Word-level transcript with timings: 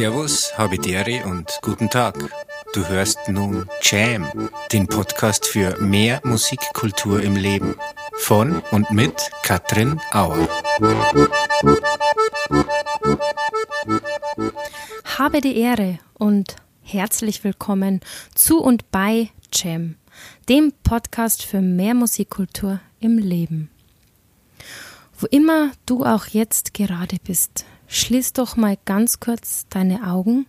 Servus, 0.00 0.56
Habidere 0.56 1.26
und 1.26 1.58
guten 1.60 1.90
Tag. 1.90 2.16
Du 2.72 2.88
hörst 2.88 3.18
nun 3.28 3.68
Jam, 3.82 4.50
den 4.72 4.86
Podcast 4.86 5.44
für 5.44 5.78
mehr 5.78 6.22
Musikkultur 6.24 7.20
im 7.20 7.36
Leben. 7.36 7.74
Von 8.14 8.62
und 8.70 8.90
mit 8.92 9.30
Katrin 9.42 10.00
Auer. 10.14 10.48
Habe 15.18 15.42
die 15.42 15.58
Ehre 15.58 15.98
und 16.14 16.56
herzlich 16.80 17.44
willkommen 17.44 18.00
zu 18.34 18.58
und 18.62 18.90
bei 18.90 19.28
Jam, 19.52 19.96
dem 20.48 20.72
Podcast 20.82 21.42
für 21.42 21.60
mehr 21.60 21.92
Musikkultur 21.92 22.80
im 23.00 23.18
Leben. 23.18 23.68
Wo 25.18 25.26
immer 25.26 25.72
du 25.84 26.06
auch 26.06 26.24
jetzt 26.24 26.72
gerade 26.72 27.18
bist, 27.22 27.66
Schließ 27.92 28.34
doch 28.34 28.54
mal 28.54 28.78
ganz 28.84 29.18
kurz 29.18 29.66
deine 29.68 30.06
Augen 30.06 30.46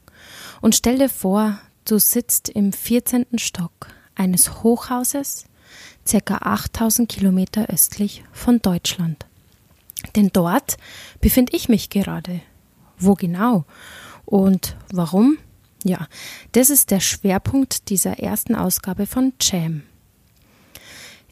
und 0.61 0.75
stell 0.75 0.99
dir 0.99 1.09
vor, 1.09 1.59
du 1.85 1.97
sitzt 1.97 2.49
im 2.49 2.71
14. 2.71 3.25
Stock 3.37 3.87
eines 4.13 4.61
Hochhauses, 4.61 5.45
circa 6.07 6.37
8000 6.43 7.09
Kilometer 7.09 7.65
östlich 7.69 8.23
von 8.31 8.61
Deutschland. 8.61 9.25
Denn 10.15 10.29
dort 10.31 10.77
befinde 11.19 11.55
ich 11.55 11.67
mich 11.67 11.89
gerade. 11.89 12.41
Wo 12.99 13.15
genau? 13.15 13.65
Und 14.25 14.77
warum? 14.93 15.39
Ja, 15.83 16.07
das 16.51 16.69
ist 16.69 16.91
der 16.91 16.99
Schwerpunkt 16.99 17.89
dieser 17.89 18.19
ersten 18.19 18.53
Ausgabe 18.53 19.07
von 19.07 19.33
Jam. 19.41 19.81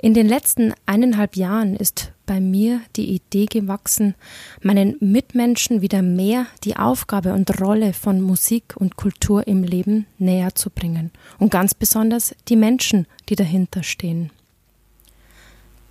In 0.02 0.16
den 0.16 0.28
letzten 0.28 0.74
eineinhalb 0.88 1.36
Jahren 1.36 1.76
ist 1.76 2.14
bei 2.30 2.40
mir 2.40 2.82
die 2.96 3.16
Idee 3.16 3.48
gewachsen, 3.48 4.14
meinen 4.62 4.96
Mitmenschen 5.00 5.82
wieder 5.82 6.04
mehr 6.04 6.46
die 6.64 6.78
Aufgabe 6.78 7.34
und 7.34 7.60
Rolle 7.60 7.92
von 7.92 8.22
Musik 8.22 8.76
und 8.76 8.98
Kultur 8.98 9.48
im 9.48 9.64
Leben 9.64 10.06
näher 10.20 10.54
zu 10.54 10.70
bringen 10.70 11.10
und 11.40 11.50
ganz 11.50 11.74
besonders 11.74 12.36
die 12.48 12.56
Menschen, 12.56 13.08
die 13.30 13.36
dahinter 13.36 13.82
stehen. 13.82 14.30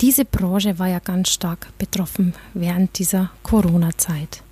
Diese 0.00 0.24
Branche 0.24 0.78
war 0.78 0.86
ja 0.86 1.00
ganz 1.00 1.30
stark 1.30 1.76
betroffen 1.76 2.34
während 2.54 3.00
dieser 3.00 3.32
Corona-Zeit. 3.42 4.44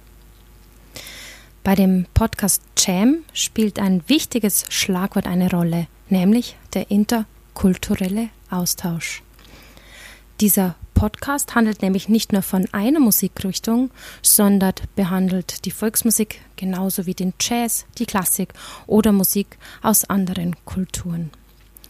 Bei 1.63 1.77
dem 1.77 2.07
Podcast 2.15 2.63
Jam 2.77 3.19
spielt 3.33 3.79
ein 3.79 4.03
wichtiges 4.09 4.65
Schlagwort 4.71 5.29
eine 5.29 5.53
Rolle, 5.53 5.87
nämlich 6.09 6.57
der 6.75 6.91
interkulturelle 6.91 8.31
Austausch. 8.51 9.23
Dieser 10.41 10.75
Podcast 10.97 11.55
handelt 11.55 11.83
nämlich 11.83 12.09
nicht 12.09 12.33
nur 12.33 12.41
von 12.41 12.67
einer 12.73 13.01
Musikrichtung, 13.01 13.91
sondern 14.23 14.73
behandelt 14.95 15.67
die 15.67 15.71
Volksmusik 15.71 16.41
genauso 16.57 17.05
wie 17.05 17.13
den 17.13 17.35
Jazz, 17.39 17.85
die 17.99 18.07
Klassik 18.07 18.55
oder 18.87 19.13
Musik 19.13 19.59
aus 19.83 20.07
anderen 20.07 20.57
Kulturen. 20.65 21.31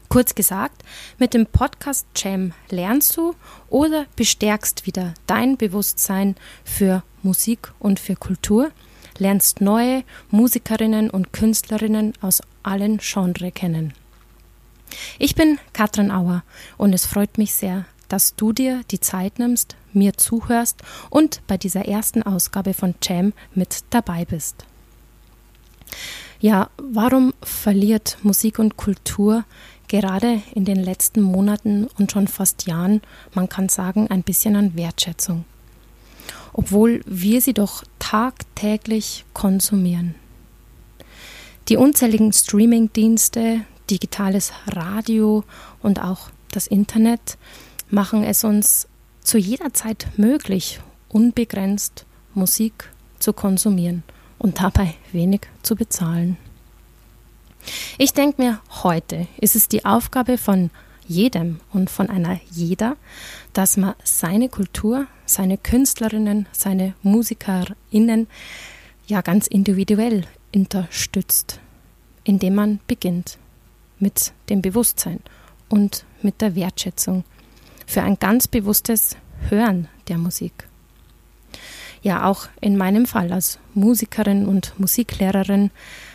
Kurz 0.08 0.34
gesagt, 0.34 0.82
mit 1.18 1.34
dem 1.34 1.46
Podcast 1.46 2.08
Jam 2.16 2.52
lernst 2.68 3.16
du 3.16 3.36
oder 3.68 4.06
bestärkst 4.16 4.86
wieder 4.86 5.14
dein 5.28 5.56
Bewusstsein 5.56 6.34
für 6.64 7.04
Musik 7.22 7.72
und 7.78 8.00
für 8.00 8.16
Kultur, 8.16 8.72
lernst 9.18 9.60
neue 9.60 10.02
Musikerinnen 10.32 11.10
und 11.10 11.32
Künstlerinnen 11.32 12.14
aus 12.22 12.42
allen 12.64 12.98
Genres 12.98 13.54
kennen. 13.54 13.94
Ich 15.20 15.36
bin 15.36 15.60
Katrin 15.72 16.10
Auer 16.10 16.42
und 16.76 16.92
es 16.92 17.06
freut 17.06 17.38
mich 17.38 17.54
sehr, 17.54 17.84
dass 18.08 18.34
du 18.34 18.52
dir 18.52 18.82
die 18.90 19.00
Zeit 19.00 19.38
nimmst, 19.38 19.76
mir 19.92 20.14
zuhörst 20.14 20.82
und 21.10 21.42
bei 21.46 21.56
dieser 21.56 21.86
ersten 21.86 22.22
Ausgabe 22.22 22.74
von 22.74 22.94
Jam 23.02 23.32
mit 23.54 23.84
dabei 23.90 24.24
bist. 24.24 24.64
Ja, 26.40 26.70
warum 26.76 27.32
verliert 27.42 28.18
Musik 28.22 28.58
und 28.58 28.76
Kultur 28.76 29.44
gerade 29.88 30.42
in 30.54 30.64
den 30.64 30.82
letzten 30.82 31.22
Monaten 31.22 31.86
und 31.98 32.12
schon 32.12 32.28
fast 32.28 32.66
Jahren, 32.66 33.00
man 33.34 33.48
kann 33.48 33.68
sagen, 33.68 34.08
ein 34.08 34.22
bisschen 34.22 34.56
an 34.56 34.76
Wertschätzung? 34.76 35.44
Obwohl 36.52 37.02
wir 37.06 37.40
sie 37.40 37.54
doch 37.54 37.84
tagtäglich 37.98 39.24
konsumieren. 39.32 40.14
Die 41.68 41.76
unzähligen 41.76 42.32
Streaming-Dienste, 42.32 43.62
digitales 43.90 44.52
Radio 44.66 45.44
und 45.82 46.00
auch 46.00 46.30
das 46.52 46.66
Internet 46.66 47.38
machen 47.88 48.24
es 48.24 48.44
uns 48.44 48.88
zu 49.22 49.38
jeder 49.38 49.72
Zeit 49.72 50.06
möglich, 50.16 50.80
unbegrenzt 51.08 52.04
Musik 52.34 52.90
zu 53.18 53.32
konsumieren 53.32 54.02
und 54.38 54.60
dabei 54.60 54.94
wenig 55.12 55.42
zu 55.62 55.74
bezahlen. 55.74 56.36
Ich 57.98 58.12
denke 58.12 58.42
mir, 58.42 58.60
heute 58.84 59.26
ist 59.40 59.56
es 59.56 59.68
die 59.68 59.84
Aufgabe 59.84 60.38
von 60.38 60.70
jedem 61.08 61.60
und 61.72 61.90
von 61.90 62.10
einer 62.10 62.40
jeder, 62.50 62.96
dass 63.52 63.76
man 63.76 63.94
seine 64.04 64.48
Kultur, 64.48 65.06
seine 65.24 65.58
Künstlerinnen, 65.58 66.46
seine 66.52 66.94
Musikerinnen 67.02 68.26
ja 69.06 69.20
ganz 69.20 69.46
individuell 69.46 70.24
unterstützt, 70.54 71.60
indem 72.24 72.54
man 72.54 72.80
beginnt 72.86 73.38
mit 73.98 74.32
dem 74.48 74.62
Bewusstsein 74.62 75.20
und 75.68 76.04
mit 76.22 76.40
der 76.40 76.54
Wertschätzung 76.54 77.24
für 77.86 78.02
ein 78.02 78.18
ganz 78.18 78.48
bewusstes 78.48 79.16
Hören 79.48 79.88
der 80.08 80.18
Musik. 80.18 80.68
Ja, 82.02 82.26
auch 82.26 82.48
in 82.60 82.76
meinem 82.76 83.06
Fall 83.06 83.32
als 83.32 83.58
Musikerin 83.74 84.46
und 84.46 84.78
Musiklehrerin 84.78 85.70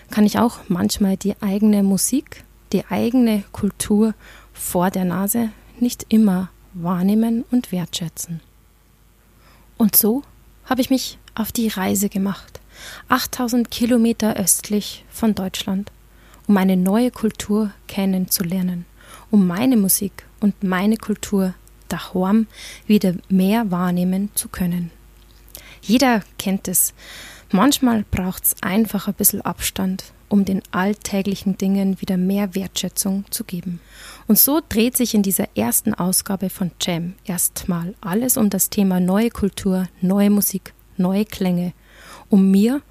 kann 0.09 0.25
ich 0.25 0.39
auch 0.39 0.59
manchmal 0.67 1.17
die 1.17 1.35
eigene 1.41 1.83
Musik, 1.83 2.43
die 2.71 2.85
eigene 2.85 3.43
Kultur 3.51 4.13
vor 4.53 4.89
der 4.89 5.05
Nase 5.05 5.49
nicht 5.79 6.05
immer 6.09 6.49
wahrnehmen 6.73 7.43
und 7.51 7.71
wertschätzen. 7.71 8.41
Und 9.77 9.95
so 9.95 10.23
habe 10.65 10.81
ich 10.81 10.89
mich 10.89 11.17
auf 11.35 11.51
die 11.51 11.67
Reise 11.67 12.07
gemacht, 12.07 12.61
8000 13.09 13.71
Kilometer 13.71 14.35
östlich 14.35 15.05
von 15.09 15.35
Deutschland, 15.35 15.91
um 16.47 16.57
eine 16.57 16.77
neue 16.77 17.11
Kultur 17.11 17.71
kennenzulernen, 17.88 18.85
um 19.29 19.47
meine 19.47 19.77
Musik 19.77 20.25
und 20.39 20.63
meine 20.63 20.97
Kultur 20.97 21.53
daheim 21.91 22.47
wieder 22.88 23.16
mehr 23.29 23.72
wahrnehmen 23.72 24.29
zu 24.35 24.50
können. 24.50 24.91
Jeder 25.81 26.22
kennt 26.38 26.68
es. 26.68 26.94
Manchmal 27.52 28.06
braucht 28.09 28.46
es 28.46 28.56
einfach 28.62 29.07
ein 29.07 29.13
bisschen 29.16 29.41
Abstand, 29.41 30.06
um 30.30 30.46
den 30.46 30.62
alltäglichen 30.72 31.57
Dingen 31.57 32.00
wieder 32.00 32.16
mehr 32.16 32.56
Wertschätzung 32.56 33.25
zu 33.30 33.44
geben. 33.44 33.81
Und 34.28 34.40
so 34.40 34.62
dreht 34.68 34.96
sich 34.96 35.13
in 35.13 35.24
dieser 35.24 35.50
ersten 35.57 35.94
Ausgabe 35.94 36.50
von 36.50 36.72
Jam 36.80 37.16
erstmal 37.25 37.94
alles 38.00 38.38
um 38.38 38.50
das 38.50 38.69
Thema 38.69 39.00
neue 39.00 39.30
Kultur, 39.30 39.90
neue 40.00 40.30
Musik, 40.30 40.74
neue 40.96 41.25
Klänge, 41.25 41.74
um 42.30 42.50
mir 42.51 42.81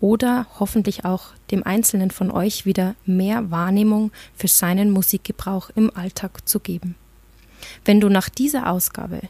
oder 0.00 0.46
hoffentlich 0.58 1.04
auch 1.04 1.28
dem 1.50 1.62
Einzelnen 1.62 2.10
von 2.10 2.30
euch 2.30 2.66
wieder 2.66 2.96
mehr 3.06 3.50
Wahrnehmung 3.50 4.10
für 4.34 4.48
seinen 4.48 4.90
Musikgebrauch 4.90 5.70
im 5.74 5.96
Alltag 5.96 6.46
zu 6.46 6.60
geben. 6.60 6.96
Wenn 7.84 8.00
du 8.00 8.08
nach 8.08 8.28
dieser 8.28 8.70
Ausgabe 8.70 9.20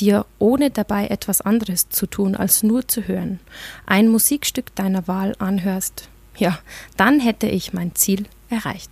dir 0.00 0.26
ohne 0.38 0.70
dabei 0.70 1.08
etwas 1.08 1.40
anderes 1.40 1.88
zu 1.88 2.06
tun 2.06 2.34
als 2.34 2.62
nur 2.62 2.88
zu 2.88 3.06
hören, 3.06 3.40
ein 3.86 4.08
Musikstück 4.08 4.74
deiner 4.74 5.06
Wahl 5.08 5.34
anhörst, 5.38 6.08
ja, 6.36 6.58
dann 6.96 7.20
hätte 7.20 7.46
ich 7.46 7.72
mein 7.72 7.94
Ziel 7.94 8.26
erreicht. 8.48 8.90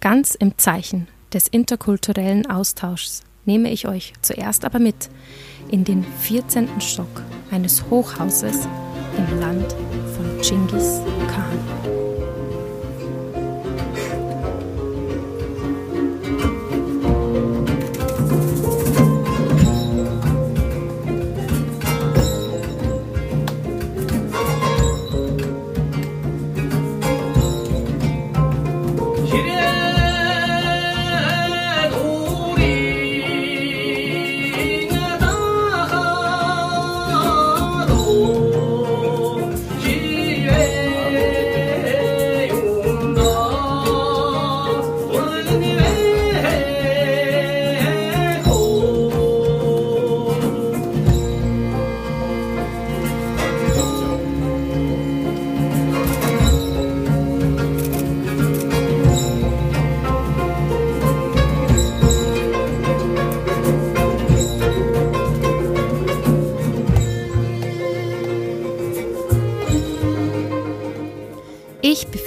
Ganz 0.00 0.34
im 0.34 0.58
Zeichen 0.58 1.08
des 1.32 1.48
interkulturellen 1.48 2.46
Austauschs 2.46 3.22
nehme 3.44 3.70
ich 3.70 3.86
euch 3.86 4.12
zuerst 4.22 4.64
aber 4.64 4.78
mit 4.78 5.08
in 5.70 5.84
den 5.84 6.04
14. 6.20 6.80
Stock 6.80 7.22
eines 7.50 7.84
Hochhauses 7.90 8.68
im 9.16 9.40
Land 9.40 9.72
von 9.72 10.40
Genghis 10.42 11.00
Khan. 11.28 11.75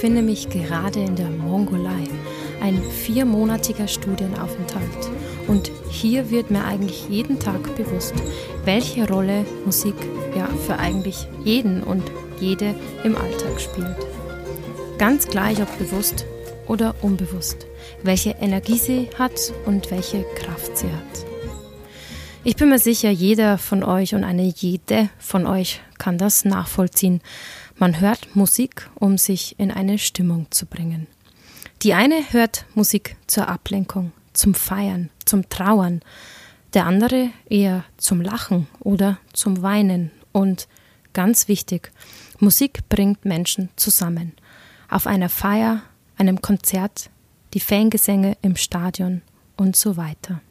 Befinde 0.00 0.22
mich 0.22 0.48
gerade 0.48 0.98
in 0.98 1.14
der 1.14 1.28
Mongolei, 1.28 2.08
ein 2.62 2.82
viermonatiger 2.82 3.86
Studienaufenthalt. 3.86 5.10
Und 5.46 5.70
hier 5.90 6.30
wird 6.30 6.50
mir 6.50 6.64
eigentlich 6.64 7.06
jeden 7.10 7.38
Tag 7.38 7.76
bewusst, 7.76 8.14
welche 8.64 9.06
Rolle 9.06 9.44
Musik 9.66 9.94
ja 10.34 10.48
für 10.66 10.78
eigentlich 10.78 11.28
jeden 11.44 11.82
und 11.82 12.02
jede 12.40 12.74
im 13.04 13.14
Alltag 13.14 13.60
spielt. 13.60 13.94
Ganz 14.96 15.28
gleich 15.28 15.60
ob 15.60 15.78
bewusst 15.78 16.24
oder 16.66 16.94
unbewusst, 17.02 17.66
welche 18.02 18.30
Energie 18.40 18.78
sie 18.78 19.10
hat 19.18 19.52
und 19.66 19.90
welche 19.90 20.24
Kraft 20.34 20.78
sie 20.78 20.86
hat. 20.86 21.26
Ich 22.42 22.56
bin 22.56 22.70
mir 22.70 22.78
sicher, 22.78 23.10
jeder 23.10 23.58
von 23.58 23.84
euch 23.84 24.14
und 24.14 24.24
eine 24.24 24.44
jede 24.44 25.10
von 25.18 25.46
euch 25.46 25.82
kann 25.98 26.16
das 26.16 26.46
nachvollziehen. 26.46 27.20
Man 27.80 27.98
hört 27.98 28.36
Musik, 28.36 28.90
um 28.94 29.16
sich 29.16 29.58
in 29.58 29.70
eine 29.70 29.96
Stimmung 29.96 30.48
zu 30.50 30.66
bringen. 30.66 31.06
Die 31.80 31.94
eine 31.94 32.30
hört 32.30 32.66
Musik 32.74 33.16
zur 33.26 33.48
Ablenkung, 33.48 34.12
zum 34.34 34.52
Feiern, 34.52 35.08
zum 35.24 35.48
Trauern, 35.48 36.02
der 36.74 36.84
andere 36.84 37.30
eher 37.48 37.84
zum 37.96 38.20
Lachen 38.20 38.66
oder 38.80 39.16
zum 39.32 39.62
Weinen. 39.62 40.10
Und 40.30 40.68
ganz 41.14 41.48
wichtig, 41.48 41.90
Musik 42.38 42.86
bringt 42.90 43.24
Menschen 43.24 43.70
zusammen. 43.76 44.34
Auf 44.90 45.06
einer 45.06 45.30
Feier, 45.30 45.80
einem 46.18 46.42
Konzert, 46.42 47.08
die 47.54 47.60
Fangesänge 47.60 48.36
im 48.42 48.56
Stadion 48.56 49.22
und 49.56 49.74
so 49.74 49.96
weiter. 49.96 50.42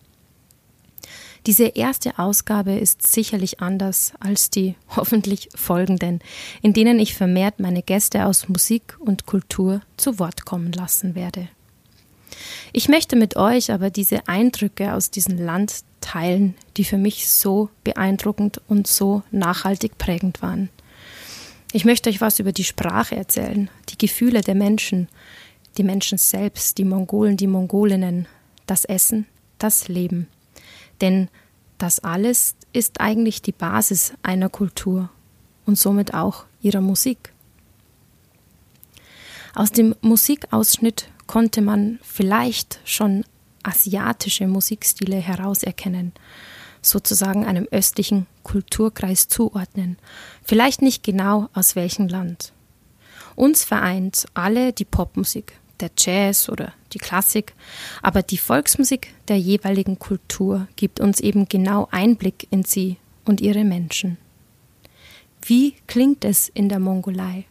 Diese 1.45 1.65
erste 1.65 2.19
Ausgabe 2.19 2.77
ist 2.77 3.07
sicherlich 3.07 3.61
anders 3.61 4.13
als 4.19 4.49
die 4.49 4.75
hoffentlich 4.95 5.49
folgenden, 5.55 6.19
in 6.61 6.73
denen 6.73 6.99
ich 6.99 7.15
vermehrt 7.15 7.59
meine 7.59 7.81
Gäste 7.81 8.25
aus 8.25 8.49
Musik 8.49 8.97
und 8.99 9.25
Kultur 9.25 9.81
zu 9.97 10.19
Wort 10.19 10.45
kommen 10.45 10.71
lassen 10.71 11.15
werde. 11.15 11.47
Ich 12.71 12.89
möchte 12.89 13.15
mit 13.15 13.35
euch 13.35 13.71
aber 13.71 13.89
diese 13.89 14.27
Eindrücke 14.27 14.93
aus 14.93 15.11
diesem 15.11 15.37
Land 15.37 15.83
teilen, 16.01 16.55
die 16.77 16.83
für 16.83 16.97
mich 16.97 17.29
so 17.29 17.69
beeindruckend 17.83 18.61
und 18.67 18.87
so 18.87 19.23
nachhaltig 19.31 19.97
prägend 19.97 20.41
waren. 20.41 20.69
Ich 21.71 21.85
möchte 21.85 22.09
euch 22.09 22.21
was 22.21 22.39
über 22.39 22.51
die 22.51 22.63
Sprache 22.63 23.15
erzählen, 23.15 23.69
die 23.89 23.97
Gefühle 23.97 24.41
der 24.41 24.55
Menschen, 24.55 25.07
die 25.77 25.83
Menschen 25.83 26.17
selbst, 26.17 26.77
die 26.77 26.85
Mongolen, 26.85 27.37
die 27.37 27.47
Mongolinnen, 27.47 28.27
das 28.65 28.85
Essen, 28.85 29.27
das 29.59 29.87
Leben. 29.87 30.27
Denn 31.01 31.29
das 31.77 31.99
alles 31.99 32.55
ist 32.73 32.99
eigentlich 32.99 33.41
die 33.41 33.51
Basis 33.51 34.13
einer 34.21 34.49
Kultur 34.49 35.09
und 35.65 35.77
somit 35.77 36.13
auch 36.13 36.45
ihrer 36.61 36.81
Musik. 36.81 37.33
Aus 39.55 39.71
dem 39.71 39.95
Musikausschnitt 40.01 41.09
konnte 41.25 41.61
man 41.61 41.99
vielleicht 42.03 42.79
schon 42.85 43.23
asiatische 43.63 44.47
Musikstile 44.47 45.17
herauserkennen, 45.17 46.13
sozusagen 46.81 47.45
einem 47.45 47.67
östlichen 47.71 48.25
Kulturkreis 48.43 49.27
zuordnen, 49.27 49.97
vielleicht 50.43 50.81
nicht 50.81 51.03
genau 51.03 51.49
aus 51.53 51.75
welchem 51.75 52.07
Land. 52.07 52.53
Uns 53.35 53.63
vereint 53.63 54.25
alle 54.33 54.73
die 54.73 54.85
Popmusik, 54.85 55.59
der 55.79 55.91
Jazz 55.97 56.49
oder 56.49 56.73
die 56.93 56.99
Klassik, 56.99 57.53
aber 58.01 58.21
die 58.21 58.37
Volksmusik 58.37 59.13
der 59.27 59.37
jeweiligen 59.37 59.99
Kultur 59.99 60.67
gibt 60.75 60.99
uns 60.99 61.19
eben 61.19 61.47
genau 61.47 61.87
Einblick 61.91 62.47
in 62.51 62.63
sie 62.63 62.97
und 63.25 63.41
ihre 63.41 63.63
Menschen. 63.63 64.17
Wie 65.41 65.75
klingt 65.87 66.25
es 66.25 66.49
in 66.49 66.69
der 66.69 66.79
Mongolei? 66.79 67.45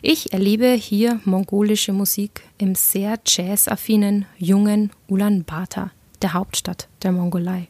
Ich 0.00 0.32
erlebe 0.32 0.72
hier 0.72 1.20
mongolische 1.24 1.92
Musik 1.92 2.42
im 2.58 2.74
sehr 2.74 3.20
jazzaffinen, 3.26 4.26
jungen 4.38 4.90
Ulaanbaatar, 5.08 5.92
der 6.22 6.32
Hauptstadt 6.32 6.88
der 7.02 7.12
Mongolei. 7.12 7.68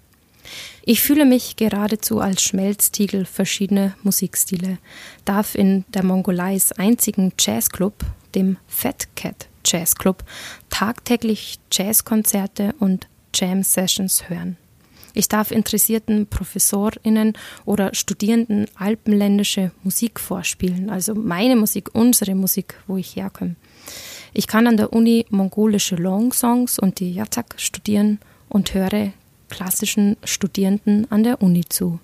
Ich 0.85 1.01
fühle 1.01 1.25
mich 1.25 1.57
geradezu 1.57 2.21
als 2.21 2.43
Schmelztiegel 2.43 3.25
verschiedener 3.25 3.95
Musikstile, 4.03 4.79
darf 5.25 5.55
in 5.55 5.85
der 5.89 6.05
Mongoleis 6.05 6.73
einzigen 6.73 7.33
Jazzclub, 7.39 7.95
dem 8.35 8.57
Fat 8.67 9.09
Cat 9.15 9.49
Jazz 9.65 9.95
Club, 9.95 10.25
tagtäglich 10.71 11.59
Jazzkonzerte 11.71 12.75
und 12.79 13.09
Jam 13.35 13.63
Sessions 13.63 14.29
hören. 14.29 14.57
Ich 15.15 15.29
darf 15.29 15.51
interessierten 15.51 16.27
ProfessorInnen 16.27 17.35
oder 17.65 17.95
Studierenden 17.95 18.67
alpenländische 18.77 19.73
Musik 19.83 20.19
vorspielen, 20.19 20.89
also 20.89 21.15
meine 21.15 21.57
Musik, 21.57 21.91
unsere 21.93 22.35
Musik, 22.35 22.75
wo 22.87 22.97
ich 22.97 23.17
herkomme. 23.17 23.57
Ich 24.33 24.47
kann 24.47 24.67
an 24.67 24.79
der 24.79 24.93
Uni 24.93 25.27
mongolische 25.29 25.97
Long 25.97 26.33
Songs 26.33 26.79
und 26.79 27.01
die 27.01 27.13
Yatak 27.13 27.55
studieren 27.59 28.19
und 28.49 28.73
höre 28.73 29.13
klassischen 29.51 30.17
Studierenden 30.25 31.11
an 31.11 31.25
der 31.25 31.43
Uni 31.43 31.65
zu. 31.69 32.01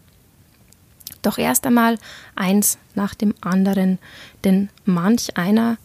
Doch 1.22 1.38
erst 1.38 1.66
einmal 1.66 1.98
eins 2.36 2.78
nach 2.94 3.14
dem 3.14 3.34
anderen, 3.40 3.98
denn 4.44 4.68
manch 4.84 5.36
einer 5.36 5.78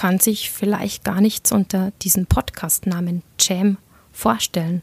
kann 0.00 0.18
sich 0.18 0.50
vielleicht 0.50 1.04
gar 1.04 1.20
nichts 1.20 1.52
unter 1.52 1.92
diesem 2.00 2.24
Podcast-Namen 2.24 3.22
Jam 3.38 3.76
vorstellen. 4.12 4.80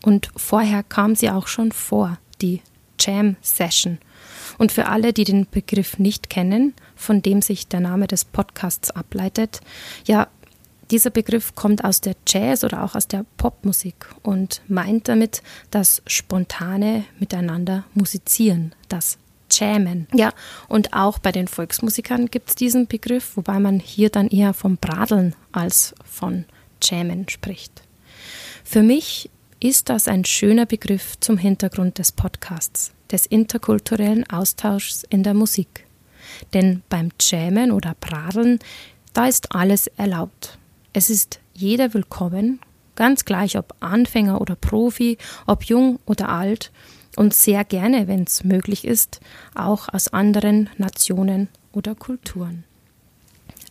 Und 0.00 0.30
vorher 0.36 0.84
kam 0.84 1.16
sie 1.16 1.28
auch 1.28 1.48
schon 1.48 1.72
vor, 1.72 2.18
die 2.40 2.62
Jam 3.00 3.34
Session. 3.40 3.98
Und 4.58 4.70
für 4.70 4.86
alle, 4.86 5.12
die 5.12 5.24
den 5.24 5.48
Begriff 5.50 5.98
nicht 5.98 6.30
kennen, 6.30 6.72
von 6.94 7.20
dem 7.20 7.42
sich 7.42 7.66
der 7.66 7.80
Name 7.80 8.06
des 8.06 8.24
Podcasts 8.24 8.92
ableitet, 8.92 9.60
ja, 10.06 10.28
dieser 10.92 11.10
Begriff 11.10 11.56
kommt 11.56 11.82
aus 11.84 12.00
der 12.00 12.14
Jazz 12.24 12.62
oder 12.62 12.84
auch 12.84 12.94
aus 12.94 13.08
der 13.08 13.26
Popmusik 13.38 14.06
und 14.22 14.62
meint 14.68 15.08
damit 15.08 15.42
das 15.72 16.00
spontane 16.06 17.06
Miteinander 17.18 17.86
musizieren, 17.92 18.72
das 18.88 19.18
Jammen. 19.52 20.06
Ja, 20.14 20.32
und 20.68 20.92
auch 20.92 21.18
bei 21.18 21.32
den 21.32 21.48
Volksmusikern 21.48 22.26
gibt 22.26 22.50
es 22.50 22.54
diesen 22.54 22.86
Begriff, 22.86 23.36
wobei 23.36 23.58
man 23.58 23.78
hier 23.78 24.10
dann 24.10 24.28
eher 24.28 24.54
vom 24.54 24.76
Bradeln 24.76 25.34
als 25.52 25.94
von 26.04 26.44
Jammen 26.82 27.28
spricht. 27.28 27.82
Für 28.64 28.82
mich 28.82 29.30
ist 29.60 29.88
das 29.88 30.08
ein 30.08 30.24
schöner 30.24 30.66
Begriff 30.66 31.18
zum 31.20 31.38
Hintergrund 31.38 31.98
des 31.98 32.12
Podcasts, 32.12 32.92
des 33.10 33.26
interkulturellen 33.26 34.28
Austauschs 34.28 35.04
in 35.08 35.22
der 35.22 35.34
Musik. 35.34 35.86
Denn 36.52 36.82
beim 36.88 37.10
Jammen 37.20 37.70
oder 37.70 37.94
Bradeln, 38.00 38.58
da 39.12 39.26
ist 39.26 39.54
alles 39.54 39.86
erlaubt. 39.86 40.58
Es 40.92 41.10
ist 41.10 41.40
jeder 41.54 41.94
willkommen, 41.94 42.60
ganz 42.96 43.24
gleich 43.24 43.56
ob 43.56 43.74
Anfänger 43.80 44.40
oder 44.40 44.56
Profi, 44.56 45.18
ob 45.46 45.64
jung 45.64 45.98
oder 46.06 46.28
alt 46.28 46.72
und 47.16 47.34
sehr 47.34 47.64
gerne, 47.64 48.08
wenn 48.08 48.24
es 48.24 48.44
möglich 48.44 48.84
ist, 48.84 49.20
auch 49.54 49.88
aus 49.88 50.08
anderen 50.08 50.70
Nationen 50.78 51.48
oder 51.72 51.94
Kulturen. 51.94 52.64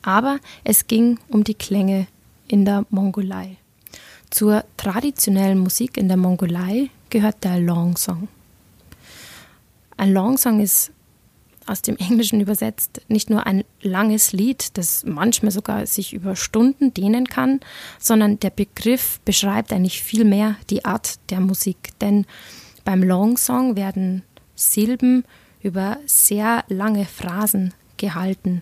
Aber 0.01 0.39
es 0.63 0.87
ging 0.87 1.19
um 1.27 1.43
die 1.43 1.53
Klänge 1.53 2.07
in 2.47 2.65
der 2.65 2.85
Mongolei. 2.89 3.57
Zur 4.29 4.63
traditionellen 4.77 5.59
Musik 5.59 5.97
in 5.97 6.07
der 6.07 6.17
Mongolei 6.17 6.89
gehört 7.09 7.43
der 7.43 7.59
Long 7.59 7.97
Song. 7.97 8.27
Ein 9.97 10.13
Long 10.13 10.37
Song 10.37 10.59
ist 10.61 10.91
aus 11.67 11.81
dem 11.81 11.95
Englischen 11.97 12.41
übersetzt 12.41 13.01
nicht 13.07 13.29
nur 13.29 13.45
ein 13.45 13.63
langes 13.81 14.33
Lied, 14.33 14.77
das 14.77 15.03
manchmal 15.05 15.51
sogar 15.51 15.85
sich 15.85 16.13
über 16.13 16.35
Stunden 16.35 16.93
dehnen 16.93 17.27
kann, 17.27 17.59
sondern 17.99 18.39
der 18.39 18.49
Begriff 18.49 19.19
beschreibt 19.25 19.71
eigentlich 19.71 20.01
viel 20.01 20.25
mehr 20.25 20.55
die 20.69 20.85
Art 20.85 21.19
der 21.29 21.39
Musik. 21.39 21.89
Denn 22.01 22.25
beim 22.83 23.03
Long 23.03 23.37
Song 23.37 23.75
werden 23.75 24.23
Silben 24.55 25.23
über 25.61 25.97
sehr 26.05 26.63
lange 26.67 27.05
Phrasen 27.05 27.73
gehalten 27.97 28.61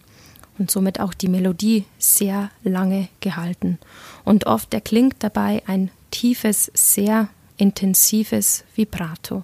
und 0.57 0.69
somit 0.69 0.99
auch 0.99 1.13
die 1.13 1.29
Melodie 1.29 1.85
sehr 1.97 2.51
lange 2.63 3.07
gehalten. 3.21 3.79
Und 4.25 4.45
oft 4.45 4.73
erklingt 4.73 5.15
dabei 5.19 5.63
ein 5.65 5.89
tiefes, 6.11 6.71
sehr 6.73 7.29
intensives 7.57 8.63
Vibrato. 8.75 9.43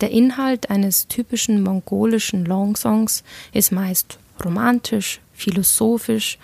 Der 0.00 0.10
Inhalt 0.10 0.70
eines 0.70 1.08
typischen 1.08 1.62
mongolischen 1.62 2.44
Longsongs 2.44 3.24
ist 3.52 3.72
meist 3.72 4.18
romantisch, 4.44 5.20
philosophisch 5.32 6.38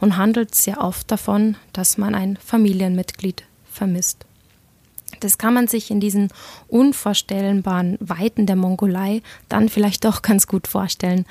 und 0.00 0.16
handelt 0.16 0.54
sehr 0.54 0.80
oft 0.80 1.10
davon, 1.10 1.56
dass 1.72 1.98
man 1.98 2.14
ein 2.14 2.36
Familienmitglied 2.36 3.44
vermisst. 3.70 4.26
Das 5.20 5.38
kann 5.38 5.54
man 5.54 5.68
sich 5.68 5.90
in 5.90 6.00
diesen 6.00 6.28
unvorstellbaren 6.68 7.96
Weiten 8.00 8.46
der 8.46 8.56
Mongolei 8.56 9.22
dann 9.48 9.68
vielleicht 9.68 10.04
doch 10.04 10.22
ganz 10.22 10.46
gut 10.46 10.66
vorstellen, 10.66 11.26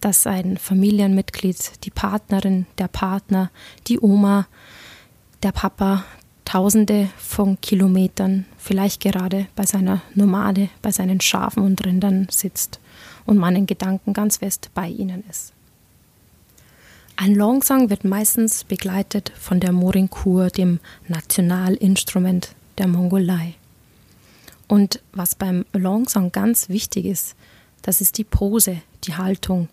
dass 0.00 0.26
ein 0.26 0.56
Familienmitglied, 0.56 1.84
die 1.84 1.90
Partnerin, 1.90 2.66
der 2.78 2.88
Partner, 2.88 3.50
die 3.86 4.00
Oma, 4.00 4.46
der 5.42 5.52
Papa, 5.52 6.04
Tausende 6.44 7.10
von 7.18 7.60
Kilometern, 7.60 8.46
vielleicht 8.56 9.02
gerade 9.02 9.48
bei 9.54 9.66
seiner 9.66 10.00
Nomade, 10.14 10.70
bei 10.80 10.90
seinen 10.90 11.20
Schafen 11.20 11.62
und 11.62 11.84
Rindern 11.84 12.26
sitzt 12.30 12.80
und 13.26 13.36
man 13.36 13.54
in 13.54 13.66
Gedanken 13.66 14.14
ganz 14.14 14.38
fest 14.38 14.70
bei 14.72 14.88
ihnen 14.88 15.24
ist. 15.28 15.52
Ein 17.16 17.34
Longsang 17.34 17.90
wird 17.90 18.04
meistens 18.04 18.64
begleitet 18.64 19.30
von 19.38 19.60
der 19.60 19.72
Morinkur, 19.72 20.48
dem 20.48 20.80
Nationalinstrument 21.06 22.54
der 22.78 22.88
Mongolei. 22.88 23.54
Und 24.66 25.00
was 25.12 25.34
beim 25.34 25.64
Longsang 25.72 26.30
ganz 26.32 26.68
wichtig 26.68 27.06
ist, 27.06 27.34
das 27.82 28.00
ist 28.00 28.18
die 28.18 28.24
Pose, 28.24 28.82
die 29.04 29.16
Haltung. 29.16 29.68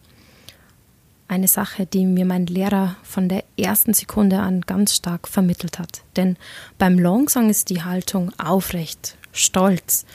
Eine 1.27 1.47
Sache, 1.47 1.85
die 1.85 2.05
mir 2.05 2.25
mein 2.25 2.45
Lehrer 2.45 2.95
von 3.03 3.27
der 3.27 3.43
ersten 3.57 3.93
Sekunde 3.93 4.39
an 4.39 4.62
ganz 4.62 4.95
stark 4.95 5.27
vermittelt 5.27 5.79
hat. 5.79 6.03
Denn 6.15 6.38
beim 6.77 7.00
Longsang 7.00 7.50
ist 7.50 7.69
die 7.69 7.83
Haltung 7.83 8.31
aufrecht, 8.39 9.17
stolz, 9.31 10.05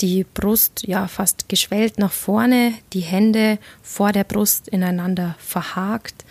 die 0.00 0.24
Brust 0.24 0.86
ja 0.86 1.08
fast 1.08 1.48
geschwellt 1.48 1.98
nach 1.98 2.12
vorne, 2.12 2.74
die 2.92 3.00
Hände 3.00 3.58
vor 3.82 4.12
der 4.12 4.24
Brust 4.24 4.68
ineinander 4.68 5.36
verhakt, 5.38 6.24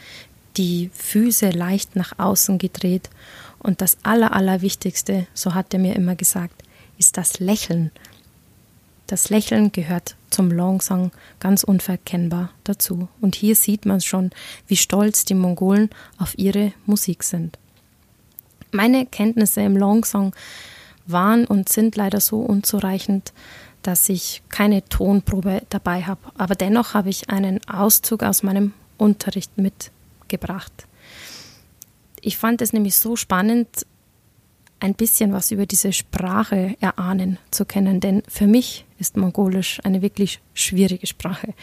die 0.58 0.90
Füße 0.94 1.52
leicht 1.52 1.96
nach 1.96 2.18
außen 2.18 2.58
gedreht 2.58 3.10
und 3.60 3.82
das 3.82 3.98
Aller, 4.04 4.34
Allerwichtigste, 4.34 5.28
so 5.34 5.54
hat 5.54 5.74
er 5.74 5.80
mir 5.80 5.96
immer 5.96 6.16
gesagt, 6.16 6.64
ist 6.98 7.18
das 7.18 7.40
Lächeln. 7.40 7.92
Das 9.08 9.30
Lächeln 9.30 9.72
gehört 9.72 10.16
zum 10.30 10.52
Longsang 10.52 11.12
ganz 11.40 11.64
unverkennbar 11.64 12.52
dazu. 12.64 13.08
Und 13.22 13.36
hier 13.36 13.56
sieht 13.56 13.86
man 13.86 14.02
schon, 14.02 14.32
wie 14.68 14.78
stolz 14.78 15.26
die 15.26 15.34
Mongolen 15.34 15.90
auf 16.18 16.38
ihre 16.38 16.74
Musik 16.86 17.24
sind. 17.24 17.58
Meine 18.72 19.06
Kenntnisse 19.08 19.62
im 19.62 19.76
Longsang 19.76 20.36
waren 21.08 21.46
und 21.46 21.70
sind 21.70 21.96
leider 21.96 22.20
so 22.20 22.40
unzureichend, 22.42 23.34
dass 23.82 24.10
ich 24.10 24.44
keine 24.50 24.86
Tonprobe 24.86 25.64
dabei 25.70 26.04
habe. 26.04 26.22
Aber 26.38 26.54
dennoch 26.54 26.94
habe 26.94 27.10
ich 27.10 27.30
einen 27.30 27.68
Auszug 27.68 28.22
aus 28.22 28.44
meinem 28.44 28.74
Unterricht 28.98 29.58
mitgebracht. 29.58 30.86
Ich 32.22 32.38
fand 32.38 32.62
es 32.62 32.74
nämlich 32.74 32.96
so 32.96 33.16
spannend, 33.16 33.86
ein 34.80 34.94
bisschen 34.94 35.34
was 35.34 35.52
über 35.52 35.66
diese 35.66 35.92
Sprache 35.92 36.76
erahnen 36.80 37.38
zu 37.52 37.66
können, 37.66 38.00
denn 38.00 38.24
für 38.28 38.48
mich 38.48 38.86
ist 38.98 39.18
Mongolisch 39.18 39.80
eine 39.84 40.02
wirklich 40.02 40.40
schwierige 40.54 41.06
Sprache. 41.06 41.54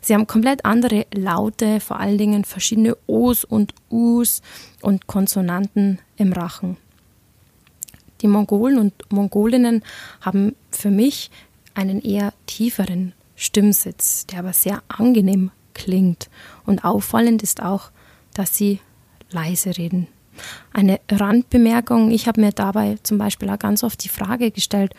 Sie 0.00 0.14
haben 0.14 0.26
komplett 0.26 0.64
andere 0.64 1.06
Laute, 1.12 1.80
vor 1.80 1.98
allen 1.98 2.18
Dingen 2.18 2.44
verschiedene 2.44 2.96
O's 3.06 3.44
und 3.44 3.74
U's 3.90 4.40
und 4.82 5.06
Konsonanten 5.06 5.98
im 6.16 6.32
Rachen. 6.32 6.76
Die 8.20 8.28
Mongolen 8.28 8.78
und 8.78 8.92
Mongolinnen 9.10 9.82
haben 10.20 10.54
für 10.70 10.90
mich 10.90 11.30
einen 11.74 12.00
eher 12.00 12.34
tieferen 12.46 13.14
Stimmsitz, 13.34 14.26
der 14.26 14.40
aber 14.40 14.52
sehr 14.52 14.82
angenehm 14.88 15.50
klingt. 15.74 16.28
Und 16.66 16.84
auffallend 16.84 17.42
ist 17.42 17.62
auch, 17.62 17.90
dass 18.34 18.56
sie 18.56 18.80
leise 19.30 19.76
reden. 19.76 20.06
Eine 20.72 21.00
Randbemerkung, 21.10 22.10
ich 22.10 22.26
habe 22.26 22.40
mir 22.40 22.52
dabei 22.52 22.96
zum 23.02 23.18
Beispiel 23.18 23.50
auch 23.50 23.58
ganz 23.58 23.84
oft 23.84 24.02
die 24.04 24.08
Frage 24.08 24.50
gestellt, 24.50 24.94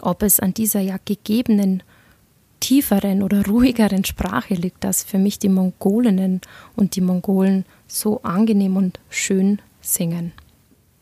ob 0.00 0.22
es 0.22 0.40
an 0.40 0.54
dieser 0.54 0.80
ja 0.80 0.96
gegebenen 1.04 1.82
tieferen 2.60 3.22
oder 3.22 3.44
ruhigeren 3.48 4.04
Sprache 4.04 4.54
liegt, 4.54 4.84
dass 4.84 5.02
für 5.02 5.18
mich 5.18 5.38
die 5.38 5.48
Mongolinnen 5.48 6.40
und 6.76 6.96
die 6.96 7.00
Mongolen 7.00 7.64
so 7.88 8.22
angenehm 8.22 8.76
und 8.76 9.00
schön 9.08 9.60
singen. 9.80 10.32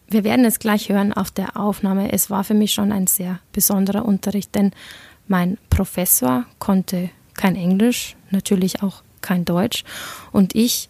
Wir 0.08 0.24
werden 0.24 0.46
es 0.46 0.58
gleich 0.58 0.88
hören 0.88 1.12
auf 1.12 1.30
der 1.30 1.58
Aufnahme. 1.58 2.12
Es 2.12 2.30
war 2.30 2.42
für 2.42 2.54
mich 2.54 2.72
schon 2.72 2.92
ein 2.92 3.06
sehr 3.06 3.40
besonderer 3.52 4.06
Unterricht, 4.06 4.54
denn 4.54 4.70
mein 5.26 5.58
Professor 5.68 6.46
konnte 6.58 7.10
kein 7.34 7.56
Englisch, 7.56 8.16
natürlich 8.30 8.82
auch 8.82 9.02
kein 9.20 9.44
Deutsch 9.44 9.84
und 10.32 10.54
ich 10.54 10.88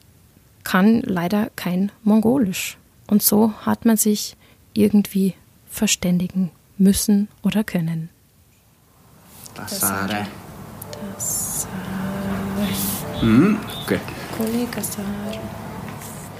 kann 0.64 1.02
leider 1.02 1.50
kein 1.56 1.92
Mongolisch. 2.04 2.78
Und 3.08 3.22
so 3.22 3.54
hat 3.66 3.86
man 3.86 3.98
sich 3.98 4.36
irgendwie 4.74 5.36
verständigen 5.70 6.52
müssen 6.78 7.28
oder 7.44 7.64
können. 7.64 8.10
Tasare. 9.54 10.28
Tasare. 10.92 11.94
Hm, 13.20 13.60
okay. 13.84 14.00
Kunikasar. 14.38 15.06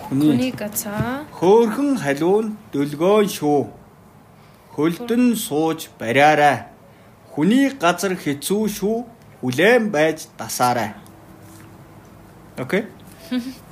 Kunikasar. 0.10 1.26
Хөөрхөн 1.40 1.98
халуун 2.02 2.58
дөлгөөн 2.74 3.30
шүү. 3.30 3.62
Хөлдөн 4.76 5.36
сууж 5.38 5.88
бариарай. 6.00 6.66
Хүний 7.34 7.70
газар 7.80 8.18
хэцүү 8.18 8.64
шүү. 8.78 8.98
Хүлээн 9.42 9.90
байж 9.94 10.28
дасаарай. 10.38 10.94
Окей? 12.58 12.86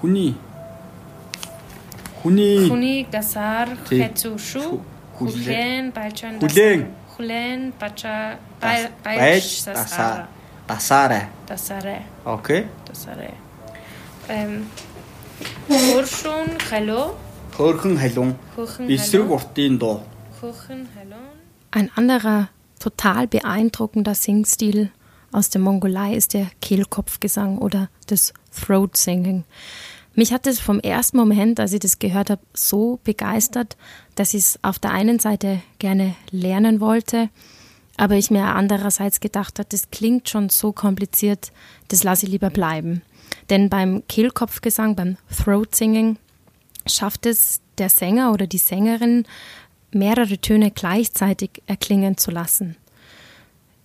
Хүний 0.00 0.34
Хүний 2.22 2.68
Хүний 2.68 3.00
гасар 3.10 3.74
хэцүүшүү 3.88 4.70
хүлэн 5.18 5.90
байчан 5.96 6.38
хүлэн 6.38 6.80
хүлэн 7.16 7.72
бача 7.80 8.38
байж 8.60 9.64
дасаа 9.66 10.28
дасаарай. 10.68 11.26
Дасаарай. 11.46 12.02
Окей. 12.24 12.66
Дасаарай. 12.86 13.34
Эм 14.28 14.64
Хөршүүн 15.68 16.58
халуу 16.70 17.12
Хөөрхөн 17.52 17.98
халуун. 18.00 18.32
Эсрэг 18.88 19.30
уртын 19.30 19.78
дуу. 19.78 20.00
Ein 21.70 21.90
anderer 21.96 22.48
total 22.80 23.26
beeindruckender 23.26 24.14
Singstil 24.14 24.90
aus 25.30 25.50
der 25.50 25.60
Mongolei 25.60 26.14
ist 26.14 26.34
der 26.34 26.46
Kehlkopfgesang 26.60 27.58
oder 27.58 27.88
das 28.06 28.32
Throat 28.59 28.97
Singing. 28.97 29.43
Mich 30.15 30.33
hat 30.33 30.47
es 30.47 30.59
vom 30.59 30.79
ersten 30.79 31.17
Moment, 31.17 31.59
als 31.59 31.73
ich 31.73 31.79
das 31.79 31.99
gehört 31.99 32.31
habe, 32.31 32.41
so 32.53 32.99
begeistert, 33.03 33.77
dass 34.15 34.33
ich 34.33 34.41
es 34.41 34.59
auf 34.63 34.79
der 34.79 34.91
einen 34.91 35.19
Seite 35.19 35.61
gerne 35.77 36.15
lernen 36.31 36.79
wollte, 36.79 37.29
aber 37.97 38.15
ich 38.15 38.31
mir 38.31 38.45
andererseits 38.45 39.19
gedacht 39.19 39.59
habe, 39.59 39.69
das 39.69 39.91
klingt 39.91 40.27
schon 40.27 40.49
so 40.49 40.71
kompliziert, 40.71 41.51
das 41.89 42.03
lasse 42.03 42.25
ich 42.25 42.31
lieber 42.31 42.49
bleiben. 42.49 43.03
Denn 43.49 43.69
beim 43.69 44.03
Kehlkopfgesang, 44.07 44.95
beim 44.95 45.17
Throat 45.35 45.75
Singing, 45.75 46.17
schafft 46.87 47.25
es 47.25 47.61
der 47.77 47.89
Sänger 47.89 48.31
oder 48.31 48.47
die 48.47 48.57
Sängerin, 48.57 49.25
mehrere 49.91 50.39
Töne 50.39 50.71
gleichzeitig 50.71 51.61
erklingen 51.67 52.17
zu 52.17 52.31
lassen. 52.31 52.75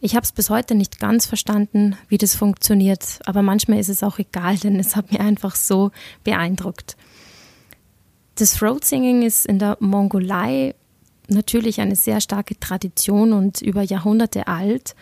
Ich 0.05 0.17
habe 0.17 0.25
es 0.25 0.33
bis 0.33 0.51
heute 0.51 0.75
nicht 0.75 0.99
ganz 0.99 1.27
verstanden, 1.27 1.97
wie 2.09 2.19
das 2.19 2.35
funktioniert, 2.35 3.21
aber 3.25 3.41
manchmal 3.41 3.79
ist 3.79 3.89
es 3.89 4.03
auch 4.03 4.19
egal, 4.19 4.57
denn 4.57 4.81
es 4.81 4.97
hat 4.97 5.13
mich 5.13 5.21
einfach 5.21 5.55
so 5.55 5.93
beeindruckt. 6.25 6.97
Das 8.35 8.55
Throat 8.55 8.85
Singing 8.85 9.23
ist 9.23 9.47
in 9.47 9.61
der 9.61 9.77
Mongolei 9.79 10.75
natürlich 11.29 11.81
eine 11.81 11.95
sehr 11.95 12.21
starke 12.21 12.59
Tradition 12.59 13.33
und 13.33 13.63
über 13.63 13.83
Jahrhunderte 13.83 14.49
alt, 14.49 14.97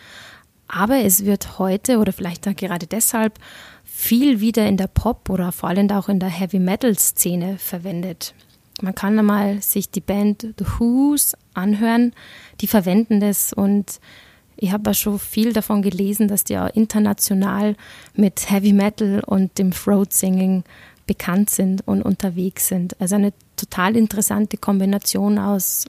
aber 0.67 0.99
es 0.99 1.25
wird 1.25 1.57
heute 1.57 1.97
oder 1.97 2.13
vielleicht 2.13 2.47
auch 2.47 2.55
gerade 2.55 2.85
deshalb 2.85 3.39
viel 3.83 4.39
wieder 4.39 4.67
in 4.67 4.77
der 4.77 4.87
Pop 4.87 5.31
oder 5.31 5.51
vor 5.51 5.69
allem 5.69 5.89
auch 5.89 6.09
in 6.09 6.19
der 6.19 6.29
Heavy 6.29 6.59
Metal 6.59 6.95
Szene 6.95 7.57
verwendet. 7.57 8.35
Man 8.83 8.93
kann 8.93 9.17
einmal 9.17 9.63
sich 9.63 9.89
die 9.89 9.99
Band 9.99 10.53
The 10.59 10.65
Who's 10.77 11.33
anhören, 11.55 12.13
die 12.61 12.67
verwenden 12.67 13.19
das 13.19 13.51
und 13.51 13.99
ich 14.61 14.71
habe 14.71 14.93
schon 14.93 15.17
viel 15.17 15.53
davon 15.53 15.81
gelesen, 15.81 16.27
dass 16.27 16.43
die 16.43 16.57
auch 16.57 16.69
international 16.75 17.75
mit 18.13 18.51
Heavy 18.51 18.73
Metal 18.73 19.21
und 19.25 19.57
dem 19.57 19.71
Throat 19.71 20.13
Singing 20.13 20.63
bekannt 21.07 21.49
sind 21.49 21.85
und 21.87 22.03
unterwegs 22.03 22.67
sind. 22.67 22.95
Also 23.01 23.15
eine 23.15 23.33
total 23.57 23.97
interessante 23.97 24.57
Kombination 24.57 25.39
aus 25.39 25.85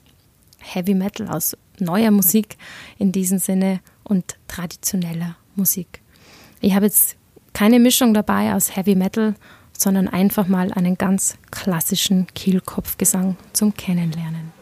Heavy 0.58 0.94
Metal, 0.94 1.28
aus 1.28 1.54
neuer 1.78 2.10
Musik 2.10 2.56
in 2.98 3.12
diesem 3.12 3.38
Sinne 3.38 3.80
und 4.04 4.38
traditioneller 4.48 5.36
Musik. 5.54 6.00
Ich 6.62 6.74
habe 6.74 6.86
jetzt 6.86 7.16
keine 7.52 7.78
Mischung 7.78 8.14
dabei 8.14 8.54
aus 8.54 8.74
Heavy 8.74 8.94
Metal, 8.94 9.34
sondern 9.76 10.08
einfach 10.08 10.48
mal 10.48 10.72
einen 10.72 10.96
ganz 10.96 11.36
klassischen 11.50 12.26
Kehlkopfgesang 12.34 13.36
zum 13.52 13.74
Kennenlernen. 13.74 14.52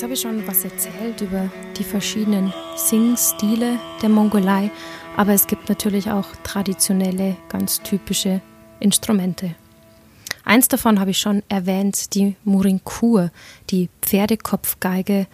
Jetzt 0.00 0.04
habe 0.04 0.14
ich 0.14 0.20
schon 0.22 0.46
was 0.46 0.64
erzählt 0.64 1.20
über 1.20 1.50
die 1.76 1.84
verschiedenen 1.84 2.54
Sing-Stile 2.74 3.78
der 4.00 4.08
Mongolei, 4.08 4.70
aber 5.14 5.34
es 5.34 5.46
gibt 5.46 5.68
natürlich 5.68 6.10
auch 6.10 6.24
traditionelle, 6.42 7.36
ganz 7.50 7.82
typische 7.82 8.40
Instrumente. 8.78 9.56
Eins 10.42 10.68
davon 10.68 11.00
habe 11.00 11.10
ich 11.10 11.18
schon 11.18 11.42
erwähnt, 11.50 12.14
die 12.14 12.34
Murinkur, 12.44 13.30
die 13.68 13.90
Pferdekopfgeige, 14.00 15.26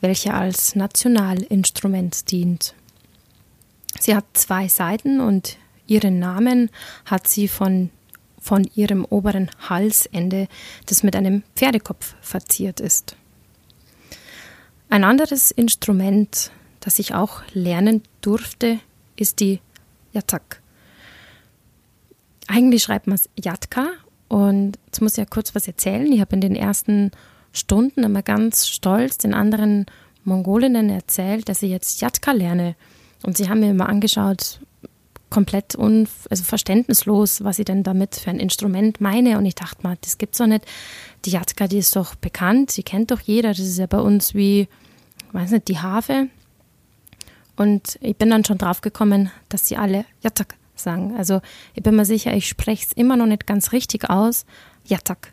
welche 0.00 0.34
als 0.34 0.74
Nationalinstrument 0.74 2.28
dient. 2.32 2.74
Sie 4.00 4.16
hat 4.16 4.24
zwei 4.32 4.66
Seiten 4.66 5.20
und 5.20 5.58
ihren 5.86 6.18
Namen 6.18 6.70
hat 7.04 7.28
sie 7.28 7.46
von, 7.46 7.90
von 8.40 8.68
ihrem 8.74 9.04
oberen 9.04 9.48
Halsende, 9.68 10.48
das 10.86 11.04
mit 11.04 11.14
einem 11.14 11.44
Pferdekopf 11.54 12.16
verziert 12.20 12.80
ist. 12.80 13.14
Ein 14.92 15.04
anderes 15.04 15.50
Instrument, 15.50 16.50
das 16.80 16.98
ich 16.98 17.14
auch 17.14 17.40
lernen 17.54 18.02
durfte, 18.20 18.78
ist 19.16 19.40
die 19.40 19.60
Yatak. 20.12 20.60
Eigentlich 22.46 22.82
schreibt 22.82 23.06
man 23.06 23.14
es 23.14 23.30
Yatka 23.42 23.86
und 24.28 24.76
jetzt 24.84 25.00
muss 25.00 25.12
ich 25.12 25.16
ja 25.16 25.24
kurz 25.24 25.54
was 25.54 25.66
erzählen. 25.66 26.12
Ich 26.12 26.20
habe 26.20 26.34
in 26.34 26.42
den 26.42 26.54
ersten 26.54 27.10
Stunden 27.54 28.02
immer 28.02 28.20
ganz 28.20 28.68
stolz 28.68 29.16
den 29.16 29.32
anderen 29.32 29.86
Mongolinnen 30.24 30.90
erzählt, 30.90 31.48
dass 31.48 31.62
ich 31.62 31.70
jetzt 31.70 32.02
Yatka 32.02 32.32
lerne. 32.32 32.76
Und 33.22 33.38
sie 33.38 33.48
haben 33.48 33.60
mir 33.60 33.70
immer 33.70 33.88
angeschaut, 33.88 34.60
komplett 35.30 35.74
un, 35.74 36.06
also 36.28 36.44
verständnislos, 36.44 37.42
was 37.42 37.58
ich 37.58 37.64
denn 37.64 37.82
damit 37.82 38.16
für 38.16 38.28
ein 38.28 38.38
Instrument 38.38 39.00
meine. 39.00 39.38
Und 39.38 39.46
ich 39.46 39.54
dachte 39.54 39.84
mal, 39.84 39.96
das 40.02 40.18
gibt's 40.18 40.36
doch 40.36 40.46
nicht. 40.46 40.66
Die 41.24 41.30
Yatka, 41.30 41.66
die 41.66 41.78
ist 41.78 41.96
doch 41.96 42.14
bekannt, 42.14 42.76
die 42.76 42.82
kennt 42.82 43.10
doch 43.10 43.20
jeder. 43.20 43.48
Das 43.48 43.60
ist 43.60 43.78
ja 43.78 43.86
bei 43.86 44.00
uns 44.00 44.34
wie 44.34 44.68
weiß 45.32 45.52
nicht, 45.52 45.68
die 45.68 45.78
Harfe. 45.78 46.28
Und 47.56 47.98
ich 48.00 48.16
bin 48.16 48.30
dann 48.30 48.44
schon 48.44 48.58
drauf 48.58 48.80
gekommen, 48.80 49.30
dass 49.48 49.68
sie 49.68 49.76
alle 49.76 50.04
Jatak 50.22 50.56
sagen. 50.74 51.14
Also 51.16 51.40
ich 51.74 51.82
bin 51.82 51.96
mir 51.96 52.04
sicher, 52.04 52.34
ich 52.34 52.48
spreche 52.48 52.86
es 52.86 52.92
immer 52.92 53.16
noch 53.16 53.26
nicht 53.26 53.46
ganz 53.46 53.72
richtig 53.72 54.10
aus. 54.10 54.46
Jatak. 54.84 55.32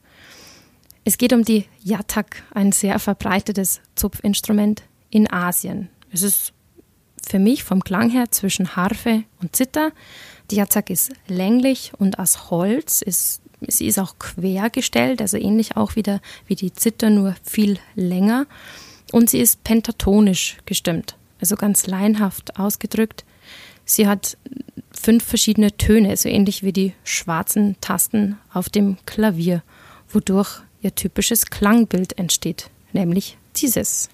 Es 1.05 1.17
geht 1.17 1.33
um 1.33 1.43
die 1.43 1.65
Yatak, 1.83 2.43
ein 2.53 2.71
sehr 2.71 2.99
verbreitetes 2.99 3.81
Zupfinstrument 3.95 4.83
in 5.09 5.31
Asien. 5.31 5.89
Es 6.11 6.21
ist 6.21 6.53
für 7.27 7.39
mich 7.39 7.63
vom 7.63 7.83
Klang 7.83 8.09
her 8.09 8.31
zwischen 8.31 8.75
Harfe 8.75 9.23
und 9.41 9.55
Zither. 9.55 9.91
Die 10.51 10.55
Yatak 10.55 10.89
ist 10.89 11.11
länglich 11.27 11.93
und 11.97 12.19
aus 12.19 12.49
Holz. 12.49 13.01
Ist, 13.01 13.41
sie 13.67 13.87
ist 13.87 13.99
auch 13.99 14.19
quergestellt, 14.19 15.21
also 15.21 15.37
ähnlich 15.37 15.77
auch 15.77 15.95
wieder 15.95 16.21
wie 16.47 16.55
die 16.55 16.73
Zither, 16.73 17.09
nur 17.09 17.35
viel 17.43 17.79
länger. 17.95 18.45
Und 19.11 19.29
sie 19.29 19.39
ist 19.39 19.63
pentatonisch 19.63 20.57
gestimmt, 20.65 21.15
also 21.41 21.55
ganz 21.55 21.87
laienhaft 21.87 22.59
ausgedrückt. 22.59 23.25
Sie 23.85 24.07
hat 24.07 24.37
fünf 24.91 25.23
verschiedene 25.23 25.75
Töne, 25.77 26.15
so 26.17 26.29
ähnlich 26.29 26.63
wie 26.63 26.73
die 26.73 26.93
schwarzen 27.03 27.75
Tasten 27.81 28.37
auf 28.53 28.69
dem 28.69 28.97
Klavier, 29.05 29.63
wodurch 30.09 30.61
ihr 30.81 30.93
typisches 30.93 31.47
Klangbild 31.47 32.17
entsteht, 32.17 32.69
nämlich 32.93 33.37
dieses. 33.55 34.09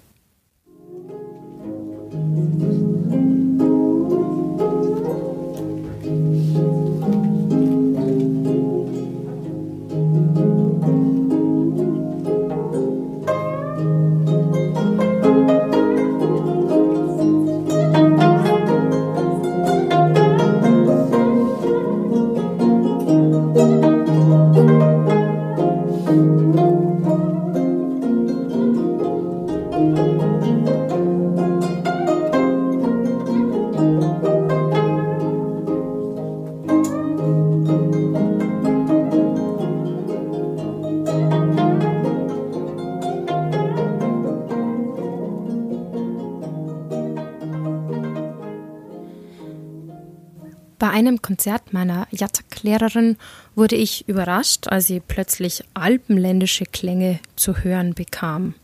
Einem 50.90 51.22
Konzert 51.22 51.72
meiner 51.72 52.06
Jatak-Lehrerin 52.10 53.16
wurde 53.54 53.76
ich 53.76 54.08
überrascht, 54.08 54.68
als 54.68 54.86
sie 54.86 55.00
plötzlich 55.00 55.64
alpenländische 55.74 56.64
Klänge 56.64 57.20
zu 57.36 57.58
hören 57.58 57.94
bekam. 57.94 58.54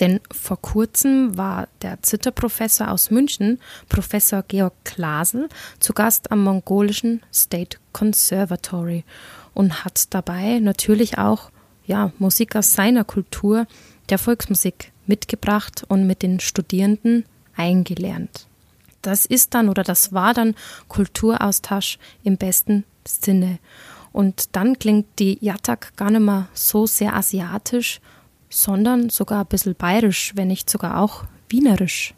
Denn 0.00 0.20
vor 0.30 0.60
kurzem 0.60 1.36
war 1.38 1.68
der 1.82 2.02
Zitterprofessor 2.02 2.90
aus 2.90 3.10
München, 3.10 3.58
Professor 3.88 4.42
Georg 4.46 4.74
Klasel, 4.84 5.48
zu 5.80 5.92
Gast 5.94 6.30
am 6.30 6.44
mongolischen 6.44 7.22
State 7.32 7.78
Conservatory 7.92 9.04
und 9.54 9.84
hat 9.84 10.14
dabei 10.14 10.58
natürlich 10.58 11.18
auch 11.18 11.50
ja, 11.86 12.12
Musik 12.18 12.56
aus 12.56 12.72
seiner 12.72 13.04
Kultur, 13.04 13.66
der 14.10 14.18
Volksmusik, 14.18 14.92
mitgebracht 15.06 15.84
und 15.88 16.06
mit 16.06 16.22
den 16.22 16.40
Studierenden 16.40 17.24
eingelernt 17.56 18.46
das 19.06 19.26
ist 19.26 19.54
dann 19.54 19.68
oder 19.68 19.82
das 19.82 20.12
war 20.12 20.34
dann 20.34 20.54
Kulturaustausch 20.88 21.98
im 22.22 22.36
besten 22.36 22.84
Sinne. 23.06 23.58
Und 24.12 24.56
dann 24.56 24.78
klingt 24.78 25.06
die 25.18 25.38
Yatak 25.40 25.96
gar 25.96 26.10
nicht 26.10 26.22
mehr 26.22 26.48
so 26.54 26.86
sehr 26.86 27.14
asiatisch, 27.14 28.00
sondern 28.48 29.10
sogar 29.10 29.40
ein 29.40 29.46
bisschen 29.46 29.74
bayerisch, 29.74 30.32
wenn 30.34 30.48
nicht 30.48 30.70
sogar 30.70 31.00
auch 31.00 31.24
wienerisch. 31.48 32.14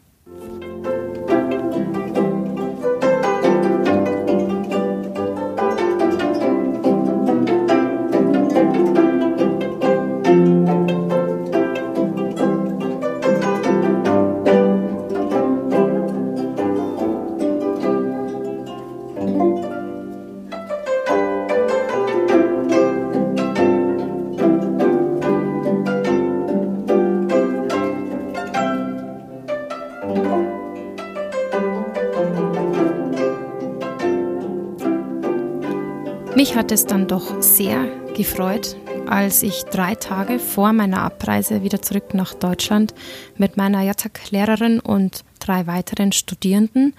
Hat 36.59 36.73
es 36.73 36.85
dann 36.85 37.07
doch 37.07 37.41
sehr 37.41 37.85
gefreut, 38.17 38.75
als 39.07 39.43
ich 39.43 39.63
drei 39.71 39.95
Tage 39.95 40.39
vor 40.39 40.73
meiner 40.73 41.03
Abreise 41.03 41.63
wieder 41.63 41.81
zurück 41.81 42.13
nach 42.13 42.33
Deutschland 42.33 42.93
mit 43.37 43.55
meiner 43.55 43.81
Jatak-Lehrerin 43.81 44.81
und 44.81 45.23
drei 45.39 45.67
weiteren 45.67 46.11
Studierenden 46.11 46.95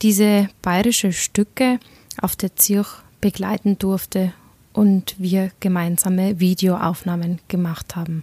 diese 0.00 0.48
bayerische 0.62 1.12
Stücke 1.12 1.80
auf 2.22 2.36
der 2.36 2.54
Zirch 2.54 2.86
begleiten 3.20 3.76
durfte 3.80 4.32
und 4.74 5.16
wir 5.18 5.50
gemeinsame 5.58 6.38
Videoaufnahmen 6.38 7.40
gemacht 7.48 7.96
haben. 7.96 8.22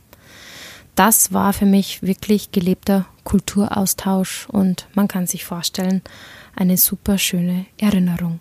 das 0.95 1.33
war 1.33 1.51
für 1.51 1.65
mich 1.65 2.01
wirklich 2.01 2.53
gelebter 2.53 3.07
Kulturaustausch 3.25 4.47
und 4.49 4.87
man 4.93 5.09
kann 5.09 5.27
sich 5.27 5.43
vorstellen, 5.43 6.01
eine 6.55 6.77
super 6.77 7.17
schöne 7.17 7.65
Erinnerung. 7.77 8.39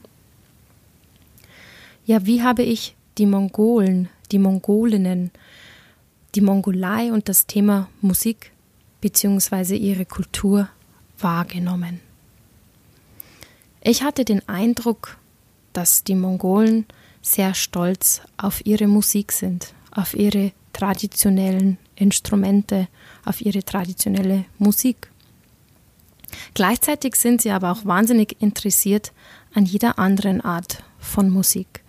Ja, 2.06 2.24
wie 2.24 2.40
habe 2.40 2.62
ich 2.62 2.94
die 3.18 3.26
Mongolen, 3.26 4.08
die 4.30 4.38
Mongolinnen, 4.38 5.32
die 6.36 6.40
Mongolei 6.40 7.12
und 7.12 7.28
das 7.28 7.48
Thema 7.48 7.88
Musik 8.00 8.52
bzw. 9.00 9.74
ihre 9.74 10.06
Kultur 10.06 10.68
wahrgenommen? 11.18 12.00
Ich 13.82 14.04
hatte 14.04 14.24
den 14.24 14.48
Eindruck, 14.48 15.18
dass 15.72 16.04
die 16.04 16.14
Mongolen 16.14 16.86
sehr 17.22 17.54
stolz 17.54 18.22
auf 18.36 18.64
ihre 18.64 18.86
Musik 18.86 19.32
sind, 19.32 19.74
auf 19.90 20.14
ihre 20.14 20.52
traditionellen 20.72 21.76
Instrumente, 21.96 22.86
auf 23.24 23.40
ihre 23.40 23.64
traditionelle 23.64 24.44
Musik. 24.58 25.10
Gleichzeitig 26.54 27.16
sind 27.16 27.42
sie 27.42 27.50
aber 27.50 27.72
auch 27.72 27.84
wahnsinnig 27.84 28.36
interessiert 28.40 29.12
an 29.54 29.64
jeder 29.64 29.98
anderen 29.98 30.40
Art 30.40 30.84
von 31.00 31.30
Musik. 31.30 31.82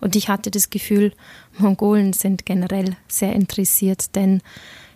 Und 0.00 0.16
ich 0.16 0.28
hatte 0.28 0.50
das 0.50 0.70
Gefühl, 0.70 1.12
Mongolen 1.58 2.12
sind 2.12 2.46
generell 2.46 2.96
sehr 3.08 3.32
interessiert, 3.32 4.14
denn 4.16 4.42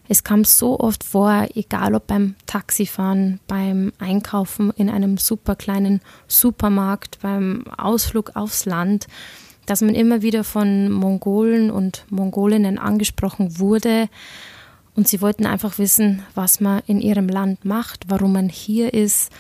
es 0.08 0.24
kam 0.24 0.44
so 0.44 0.80
oft 0.80 1.04
vor, 1.04 1.48
egal 1.54 1.94
ob 1.94 2.06
beim 2.06 2.34
Taxifahren, 2.46 3.40
beim 3.46 3.92
Einkaufen 3.98 4.72
in 4.76 4.88
einem 4.88 5.18
super 5.18 5.54
kleinen 5.54 6.00
Supermarkt, 6.26 7.18
beim 7.20 7.64
Ausflug 7.76 8.34
aufs 8.34 8.64
Land, 8.64 9.06
dass 9.66 9.82
man 9.82 9.94
immer 9.94 10.22
wieder 10.22 10.44
von 10.44 10.90
Mongolen 10.90 11.70
und 11.70 12.06
Mongolinnen 12.08 12.78
angesprochen 12.78 13.58
wurde. 13.58 14.08
Und 14.96 15.06
sie 15.06 15.20
wollten 15.20 15.44
einfach 15.44 15.78
wissen, 15.78 16.22
was 16.34 16.58
man 16.58 16.82
in 16.87 17.02
ihrem 17.02 17.28
Land 17.28 17.66
macht, 17.66 18.06
warum 18.08 18.32
man 18.32 18.48
hier 18.48 18.94
ist. 18.94 19.30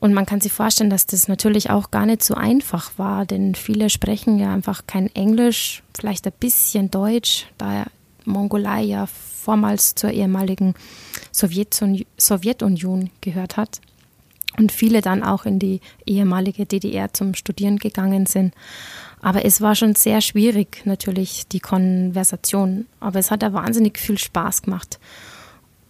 Und 0.00 0.14
man 0.14 0.24
kann 0.24 0.40
sich 0.40 0.52
vorstellen, 0.52 0.88
dass 0.88 1.06
das 1.06 1.28
natürlich 1.28 1.68
auch 1.68 1.90
gar 1.90 2.06
nicht 2.06 2.22
so 2.22 2.34
einfach 2.34 2.92
war, 2.96 3.26
denn 3.26 3.54
viele 3.54 3.90
sprechen 3.90 4.38
ja 4.38 4.52
einfach 4.52 4.86
kein 4.86 5.14
Englisch, 5.14 5.82
vielleicht 5.94 6.26
ein 6.26 6.32
bisschen 6.40 6.90
Deutsch, 6.90 7.46
da 7.58 7.84
Mongolei 8.24 8.82
ja 8.82 9.06
vormals 9.06 9.94
zur 9.94 10.10
ehemaligen 10.10 10.74
Sowjetunion 11.32 13.10
gehört 13.20 13.58
hat 13.58 13.80
und 14.56 14.72
viele 14.72 15.02
dann 15.02 15.22
auch 15.22 15.44
in 15.44 15.58
die 15.58 15.80
ehemalige 16.06 16.64
DDR 16.64 17.12
zum 17.12 17.34
Studieren 17.34 17.78
gegangen 17.78 18.24
sind. 18.24 18.54
Aber 19.20 19.44
es 19.44 19.60
war 19.60 19.74
schon 19.74 19.94
sehr 19.96 20.22
schwierig, 20.22 20.82
natürlich, 20.86 21.46
die 21.48 21.60
Konversation. 21.60 22.86
Aber 23.00 23.18
es 23.18 23.30
hat 23.30 23.42
ja 23.42 23.52
wahnsinnig 23.52 23.98
viel 23.98 24.16
Spaß 24.16 24.62
gemacht. 24.62 24.98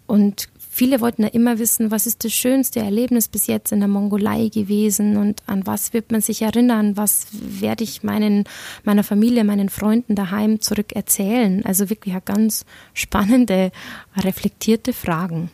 Und 0.06 0.48
viele 0.80 1.02
wollten 1.02 1.24
ja 1.24 1.28
immer 1.28 1.58
wissen, 1.58 1.90
was 1.90 2.06
ist 2.06 2.24
das 2.24 2.32
schönste 2.32 2.80
Erlebnis 2.80 3.28
bis 3.28 3.46
jetzt 3.46 3.70
in 3.70 3.80
der 3.80 3.88
Mongolei 3.88 4.48
gewesen 4.48 5.18
und 5.18 5.42
an 5.44 5.66
was 5.66 5.92
wird 5.92 6.10
man 6.10 6.22
sich 6.22 6.40
erinnern, 6.40 6.96
was 6.96 7.26
werde 7.32 7.84
ich 7.84 8.02
meinen, 8.02 8.44
meiner 8.82 9.04
Familie, 9.04 9.44
meinen 9.44 9.68
Freunden 9.68 10.14
daheim 10.14 10.62
zurück 10.62 10.92
erzählen. 10.92 11.62
Also 11.66 11.90
wirklich 11.90 12.14
ganz 12.24 12.64
spannende, 12.94 13.72
reflektierte 14.16 14.94
Fragen. 14.94 15.50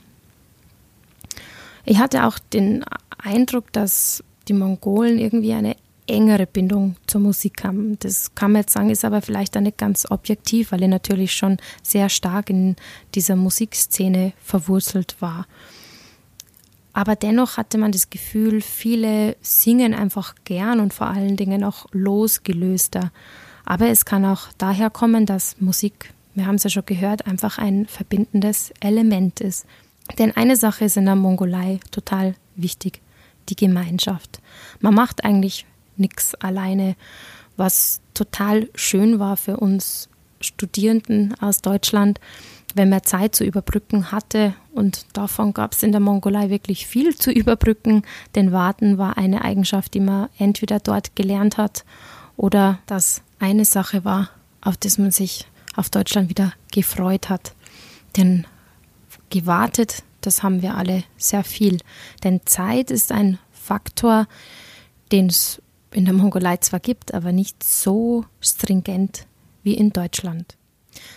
Ich 1.84 1.98
hatte 1.98 2.24
auch 2.24 2.38
den 2.38 2.84
Eindruck, 3.18 3.72
dass 3.72 4.22
die 4.46 4.52
Mongolen 4.52 5.18
irgendwie 5.18 5.54
eine 5.54 5.74
engere 6.06 6.46
Bindung 6.46 6.96
zur 7.06 7.20
Musik 7.20 7.64
haben. 7.64 7.98
Das 8.00 8.34
kann 8.34 8.52
man 8.52 8.62
jetzt 8.62 8.72
sagen, 8.72 8.90
ist 8.90 9.04
aber 9.04 9.22
vielleicht 9.22 9.56
auch 9.56 9.60
nicht 9.60 9.78
ganz 9.78 10.10
objektiv, 10.10 10.72
weil 10.72 10.82
er 10.82 10.88
natürlich 10.88 11.32
schon 11.32 11.58
sehr 11.82 12.08
stark 12.08 12.50
in 12.50 12.76
dieser 13.14 13.36
Musikszene 13.36 14.32
verwurzelt 14.42 15.16
war. 15.20 15.46
Aber 16.92 17.14
dennoch 17.14 17.58
hatte 17.58 17.76
man 17.76 17.92
das 17.92 18.08
Gefühl, 18.08 18.62
viele 18.62 19.36
singen 19.42 19.92
einfach 19.92 20.34
gern 20.44 20.80
und 20.80 20.94
vor 20.94 21.08
allen 21.08 21.36
Dingen 21.36 21.62
auch 21.62 21.86
losgelöster. 21.92 23.12
Aber 23.66 23.88
es 23.88 24.06
kann 24.06 24.24
auch 24.24 24.48
daher 24.56 24.88
kommen, 24.88 25.26
dass 25.26 25.60
Musik, 25.60 26.14
wir 26.34 26.46
haben 26.46 26.54
es 26.54 26.64
ja 26.64 26.70
schon 26.70 26.86
gehört, 26.86 27.26
einfach 27.26 27.58
ein 27.58 27.86
verbindendes 27.86 28.72
Element 28.80 29.40
ist. 29.40 29.66
Denn 30.18 30.34
eine 30.36 30.56
Sache 30.56 30.86
ist 30.86 30.96
in 30.96 31.04
der 31.04 31.16
Mongolei 31.16 31.80
total 31.90 32.34
wichtig, 32.54 33.02
die 33.50 33.56
Gemeinschaft. 33.56 34.40
Man 34.80 34.94
macht 34.94 35.24
eigentlich 35.24 35.66
nichts 35.98 36.34
alleine, 36.34 36.96
was 37.56 38.00
total 38.14 38.68
schön 38.74 39.18
war 39.18 39.36
für 39.36 39.56
uns 39.58 40.08
Studierenden 40.40 41.34
aus 41.40 41.62
Deutschland, 41.62 42.20
wenn 42.74 42.90
man 42.90 43.02
Zeit 43.02 43.34
zu 43.34 43.44
überbrücken 43.44 44.12
hatte. 44.12 44.54
Und 44.74 45.06
davon 45.14 45.54
gab 45.54 45.72
es 45.72 45.82
in 45.82 45.92
der 45.92 46.00
Mongolei 46.00 46.50
wirklich 46.50 46.86
viel 46.86 47.16
zu 47.16 47.30
überbrücken, 47.30 48.02
denn 48.34 48.52
Warten 48.52 48.98
war 48.98 49.16
eine 49.16 49.42
Eigenschaft, 49.42 49.94
die 49.94 50.00
man 50.00 50.28
entweder 50.38 50.78
dort 50.78 51.16
gelernt 51.16 51.56
hat 51.56 51.84
oder 52.36 52.78
das 52.86 53.22
eine 53.38 53.64
Sache 53.64 54.04
war, 54.04 54.30
auf 54.60 54.76
das 54.76 54.98
man 54.98 55.10
sich 55.10 55.46
auf 55.74 55.90
Deutschland 55.90 56.28
wieder 56.28 56.52
gefreut 56.72 57.28
hat. 57.28 57.54
Denn 58.16 58.46
gewartet, 59.30 60.02
das 60.20 60.42
haben 60.42 60.62
wir 60.62 60.76
alle 60.76 61.04
sehr 61.16 61.44
viel. 61.44 61.78
Denn 62.24 62.40
Zeit 62.44 62.90
ist 62.90 63.12
ein 63.12 63.38
Faktor, 63.52 64.26
den 65.12 65.26
es 65.26 65.62
in 65.96 66.04
der 66.04 66.14
Mongolei 66.14 66.58
zwar 66.58 66.78
gibt, 66.78 67.14
aber 67.14 67.32
nicht 67.32 67.62
so 67.64 68.26
stringent 68.40 69.26
wie 69.62 69.74
in 69.74 69.90
Deutschland. 69.90 70.56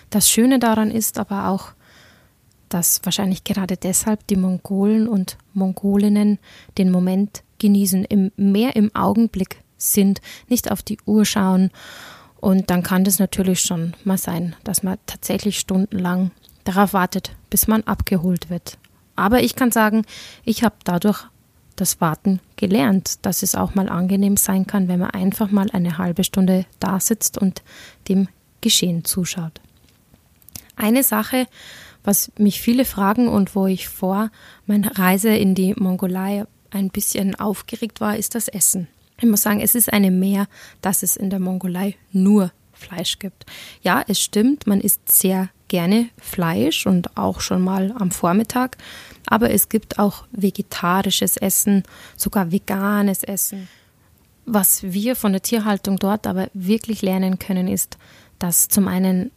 Das 0.09 0.29
Schöne 0.29 0.57
daran 0.57 0.89
ist 0.89 1.19
aber 1.19 1.49
auch, 1.49 1.73
dass 2.69 3.01
wahrscheinlich 3.03 3.43
gerade 3.43 3.75
deshalb 3.75 4.25
die 4.27 4.37
Mongolen 4.37 5.07
und 5.07 5.37
Mongolinnen 5.53 6.39
den 6.77 6.91
Moment 6.91 7.43
genießen, 7.57 8.05
im, 8.05 8.31
mehr 8.37 8.77
im 8.77 8.95
Augenblick 8.95 9.61
sind, 9.77 10.21
nicht 10.47 10.71
auf 10.71 10.81
die 10.81 10.97
Uhr 11.05 11.25
schauen. 11.25 11.71
Und 12.39 12.69
dann 12.69 12.81
kann 12.81 13.03
das 13.03 13.19
natürlich 13.19 13.59
schon 13.59 13.95
mal 14.05 14.17
sein, 14.17 14.55
dass 14.63 14.81
man 14.81 14.97
tatsächlich 15.07 15.59
stundenlang 15.59 16.31
darauf 16.63 16.93
wartet, 16.93 17.35
bis 17.49 17.67
man 17.67 17.83
abgeholt 17.83 18.49
wird. 18.49 18.77
Aber 19.17 19.41
ich 19.43 19.55
kann 19.55 19.71
sagen, 19.71 20.05
ich 20.45 20.63
habe 20.63 20.75
dadurch 20.85 21.25
das 21.79 22.01
Warten 22.01 22.39
gelernt, 22.55 23.25
dass 23.25 23.43
es 23.43 23.55
auch 23.55 23.75
mal 23.75 23.89
angenehm 23.89 24.37
sein 24.37 24.67
kann, 24.67 24.87
wenn 24.87 24.99
man 24.99 25.11
einfach 25.11 25.51
mal 25.51 25.69
eine 25.71 25.97
halbe 25.97 26.23
Stunde 26.23 26.65
da 26.79 26.99
sitzt 26.99 27.37
und 27.37 27.61
dem 28.07 28.27
Geschehen 28.61 29.05
zuschaut. 29.05 29.61
Eine 30.75 31.03
Sache, 31.03 31.47
was 32.03 32.31
mich 32.37 32.61
viele 32.61 32.85
fragen 32.85 33.27
und 33.27 33.55
wo 33.55 33.67
ich 33.67 33.87
vor 33.87 34.31
meiner 34.65 34.97
Reise 34.97 35.29
in 35.29 35.55
die 35.55 35.73
Mongolei 35.73 36.45
ein 36.71 36.89
bisschen 36.89 37.35
aufgeregt 37.35 38.01
war, 38.01 38.17
ist 38.17 38.35
das 38.35 38.47
Essen. 38.47 38.87
Ich 39.19 39.27
muss 39.27 39.41
sagen, 39.41 39.59
es 39.59 39.75
ist 39.75 39.91
eine 39.91 40.11
Mehr, 40.11 40.47
dass 40.81 41.03
es 41.03 41.17
in 41.17 41.29
der 41.29 41.39
Mongolei 41.39 41.95
nur 42.11 42.51
Fleisch 42.71 43.19
gibt. 43.19 43.45
Ja, 43.81 44.03
es 44.07 44.21
stimmt, 44.21 44.65
man 44.65 44.79
isst 44.79 45.11
sehr 45.11 45.49
gerne 45.69 46.09
Fleisch 46.17 46.85
und 46.85 47.17
auch 47.17 47.39
schon 47.39 47.61
mal 47.61 47.93
am 47.97 48.11
Vormittag, 48.11 48.77
aber 49.27 49.51
es 49.51 49.69
gibt 49.69 49.99
auch 49.99 50.25
vegetarisches 50.31 51.37
Essen, 51.37 51.83
sogar 52.17 52.51
veganes 52.51 53.23
Essen. 53.23 53.69
Was 54.45 54.83
wir 54.83 55.15
von 55.15 55.31
der 55.31 55.41
Tierhaltung 55.41 55.97
dort 55.97 56.27
aber 56.27 56.49
wirklich 56.53 57.01
lernen 57.01 57.39
können, 57.39 57.67
ist, 57.67 57.97
dass 58.39 58.67
zum 58.67 58.87
einen 58.87 59.31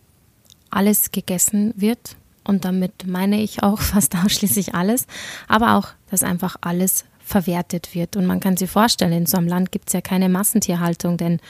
alles 0.71 1.13
gegessen 1.13 1.75
wird 1.77 2.17
und 2.45 2.65
damit 2.65 3.07
meine 3.07 3.41
ich 3.41 3.63
auch 3.63 3.79
fast 3.93 4.17
ausschließlich 4.17 4.75
alles, 4.75 5.07
aber 5.49 5.77
auch, 5.77 5.89
dass 6.11 6.23
einfach 6.23 6.57
alles 6.61 7.05
verwertet 7.25 7.95
wird. 7.95 8.17
Und 8.17 8.27
man 8.27 8.41
kann 8.41 8.57
sich 8.57 8.71
vorstellen, 8.71 9.13
in 9.13 9.27
so 9.27 9.37
einem 9.37 9.49
Land 9.49 9.73
gibt 9.73 9.89
es 9.89 9.93
ja 9.93 10.01
keine 10.01 10.29
Massentierhaltung, 10.29 11.17
denn 11.17 11.41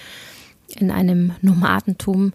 in 0.76 0.90
einem 0.90 1.32
Nomadentum 1.40 2.32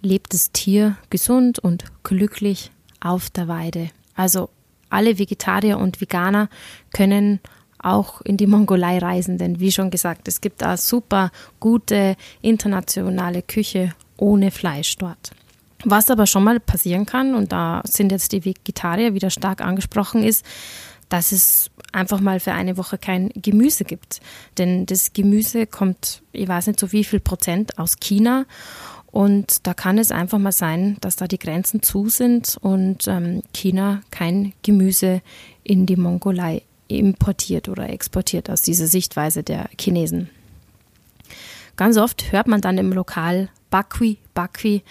lebt 0.00 0.34
das 0.34 0.52
Tier 0.52 0.96
gesund 1.10 1.58
und 1.58 1.84
glücklich 2.02 2.70
auf 3.00 3.30
der 3.30 3.48
Weide. 3.48 3.90
Also 4.14 4.50
alle 4.90 5.18
Vegetarier 5.18 5.78
und 5.78 6.00
Veganer 6.00 6.48
können 6.92 7.40
auch 7.78 8.20
in 8.22 8.36
die 8.36 8.46
Mongolei 8.46 8.98
reisen, 8.98 9.38
denn 9.38 9.60
wie 9.60 9.70
schon 9.70 9.90
gesagt, 9.90 10.26
es 10.26 10.40
gibt 10.40 10.62
da 10.62 10.76
super 10.76 11.30
gute 11.60 12.16
internationale 12.42 13.42
Küche 13.42 13.92
ohne 14.16 14.50
Fleisch 14.50 14.96
dort. 14.96 15.30
Was 15.84 16.10
aber 16.10 16.26
schon 16.26 16.42
mal 16.42 16.58
passieren 16.58 17.06
kann, 17.06 17.36
und 17.36 17.52
da 17.52 17.82
sind 17.84 18.10
jetzt 18.10 18.32
die 18.32 18.44
Vegetarier 18.44 19.14
wieder 19.14 19.30
stark 19.30 19.60
angesprochen, 19.60 20.24
ist, 20.24 20.44
dass 21.08 21.32
es 21.32 21.70
einfach 21.92 22.20
mal 22.20 22.40
für 22.40 22.52
eine 22.52 22.76
Woche 22.76 22.98
kein 22.98 23.30
Gemüse 23.34 23.84
gibt. 23.84 24.20
Denn 24.58 24.86
das 24.86 25.12
Gemüse 25.12 25.66
kommt, 25.66 26.22
ich 26.32 26.48
weiß 26.48 26.66
nicht 26.66 26.80
so 26.80 26.92
wie 26.92 27.04
viel 27.04 27.20
Prozent 27.20 27.78
aus 27.78 27.96
China. 28.00 28.44
Und 29.10 29.66
da 29.66 29.74
kann 29.74 29.98
es 29.98 30.12
einfach 30.12 30.38
mal 30.38 30.52
sein, 30.52 30.98
dass 31.00 31.16
da 31.16 31.26
die 31.26 31.38
Grenzen 31.38 31.82
zu 31.82 32.08
sind 32.08 32.58
und 32.60 33.08
ähm, 33.08 33.42
China 33.54 34.02
kein 34.10 34.52
Gemüse 34.62 35.22
in 35.64 35.86
die 35.86 35.96
Mongolei 35.96 36.62
importiert 36.88 37.68
oder 37.68 37.88
exportiert 37.88 38.50
aus 38.50 38.62
dieser 38.62 38.86
Sichtweise 38.86 39.42
der 39.42 39.68
Chinesen. 39.78 40.30
Ganz 41.76 41.96
oft 41.96 42.32
hört 42.32 42.48
man 42.48 42.60
dann 42.60 42.76
im 42.76 42.92
Lokal 42.92 43.48
Bakwi, 43.70 44.18
Bakwi, 44.34 44.82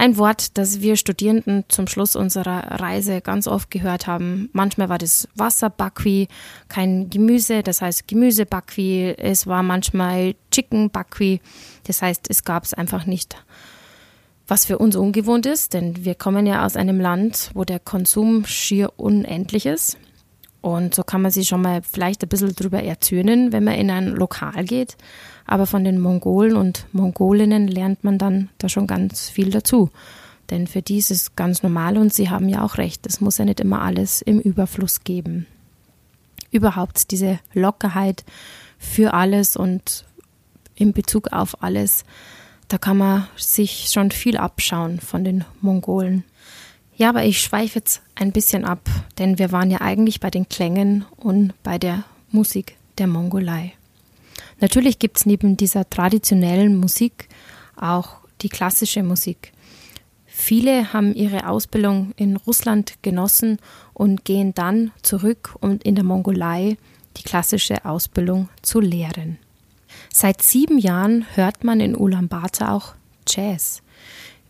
Ein 0.00 0.16
Wort, 0.16 0.56
das 0.56 0.80
wir 0.80 0.96
Studierenden 0.96 1.66
zum 1.68 1.86
Schluss 1.86 2.16
unserer 2.16 2.80
Reise 2.80 3.20
ganz 3.20 3.46
oft 3.46 3.70
gehört 3.70 4.06
haben. 4.06 4.48
Manchmal 4.54 4.88
war 4.88 4.96
das 4.96 5.28
Wasserbakwi, 5.34 6.28
kein 6.68 7.10
Gemüse, 7.10 7.62
das 7.62 7.82
heißt 7.82 8.08
Gemüsebakwi. 8.08 9.14
Es 9.18 9.46
war 9.46 9.62
manchmal 9.62 10.36
Chicken 10.50 10.88
Bakwi, 10.88 11.42
das 11.84 12.00
heißt, 12.00 12.30
es 12.30 12.44
gab 12.44 12.64
es 12.64 12.72
einfach 12.72 13.04
nicht. 13.04 13.36
Was 14.48 14.64
für 14.64 14.78
uns 14.78 14.96
ungewohnt 14.96 15.44
ist, 15.44 15.74
denn 15.74 16.02
wir 16.02 16.14
kommen 16.14 16.46
ja 16.46 16.64
aus 16.64 16.76
einem 16.76 16.98
Land, 16.98 17.50
wo 17.52 17.64
der 17.64 17.78
Konsum 17.78 18.46
schier 18.46 18.94
unendlich 18.96 19.66
ist. 19.66 19.98
Und 20.62 20.94
so 20.94 21.02
kann 21.02 21.22
man 21.22 21.30
sich 21.30 21.48
schon 21.48 21.62
mal 21.62 21.80
vielleicht 21.82 22.22
ein 22.22 22.28
bisschen 22.28 22.54
drüber 22.54 22.82
erzürnen, 22.82 23.52
wenn 23.52 23.64
man 23.64 23.74
in 23.74 23.90
ein 23.90 24.08
Lokal 24.08 24.64
geht. 24.64 24.96
Aber 25.46 25.66
von 25.66 25.84
den 25.84 25.98
Mongolen 25.98 26.56
und 26.56 26.86
Mongolinnen 26.92 27.66
lernt 27.66 28.04
man 28.04 28.18
dann 28.18 28.50
da 28.58 28.68
schon 28.68 28.86
ganz 28.86 29.30
viel 29.30 29.50
dazu. 29.50 29.90
Denn 30.50 30.66
für 30.66 30.82
die 30.82 30.98
ist 30.98 31.10
es 31.10 31.34
ganz 31.36 31.62
normal 31.62 31.96
und 31.96 32.12
sie 32.12 32.28
haben 32.28 32.48
ja 32.48 32.62
auch 32.64 32.76
recht. 32.76 33.06
Es 33.06 33.20
muss 33.20 33.38
ja 33.38 33.44
nicht 33.44 33.60
immer 33.60 33.80
alles 33.82 34.20
im 34.20 34.40
Überfluss 34.40 35.04
geben. 35.04 35.46
Überhaupt 36.50 37.10
diese 37.12 37.38
Lockerheit 37.54 38.24
für 38.78 39.14
alles 39.14 39.56
und 39.56 40.04
in 40.74 40.92
Bezug 40.92 41.32
auf 41.32 41.62
alles, 41.62 42.04
da 42.68 42.78
kann 42.78 42.96
man 42.96 43.26
sich 43.36 43.90
schon 43.92 44.10
viel 44.10 44.36
abschauen 44.36 45.00
von 45.00 45.24
den 45.24 45.44
Mongolen. 45.60 46.24
Ja, 47.00 47.08
aber 47.08 47.24
ich 47.24 47.40
schweife 47.40 47.78
jetzt 47.78 48.02
ein 48.14 48.30
bisschen 48.30 48.66
ab, 48.66 48.86
denn 49.18 49.38
wir 49.38 49.52
waren 49.52 49.70
ja 49.70 49.80
eigentlich 49.80 50.20
bei 50.20 50.28
den 50.28 50.50
Klängen 50.50 51.06
und 51.16 51.54
bei 51.62 51.78
der 51.78 52.04
Musik 52.30 52.76
der 52.98 53.06
Mongolei. 53.06 53.72
Natürlich 54.60 54.98
gibt 54.98 55.16
es 55.16 55.24
neben 55.24 55.56
dieser 55.56 55.88
traditionellen 55.88 56.76
Musik 56.76 57.30
auch 57.74 58.18
die 58.42 58.50
klassische 58.50 59.02
Musik. 59.02 59.54
Viele 60.26 60.92
haben 60.92 61.14
ihre 61.14 61.48
Ausbildung 61.48 62.12
in 62.16 62.36
Russland 62.36 62.98
genossen 63.00 63.60
und 63.94 64.26
gehen 64.26 64.52
dann 64.52 64.90
zurück, 65.00 65.56
um 65.62 65.78
in 65.82 65.94
der 65.94 66.04
Mongolei 66.04 66.76
die 67.16 67.22
klassische 67.22 67.82
Ausbildung 67.86 68.50
zu 68.60 68.78
lehren. 68.78 69.38
Seit 70.12 70.42
sieben 70.42 70.76
Jahren 70.76 71.24
hört 71.34 71.64
man 71.64 71.80
in 71.80 71.96
Ulaanbaatar 71.96 72.74
auch 72.74 72.94
Jazz. 73.26 73.80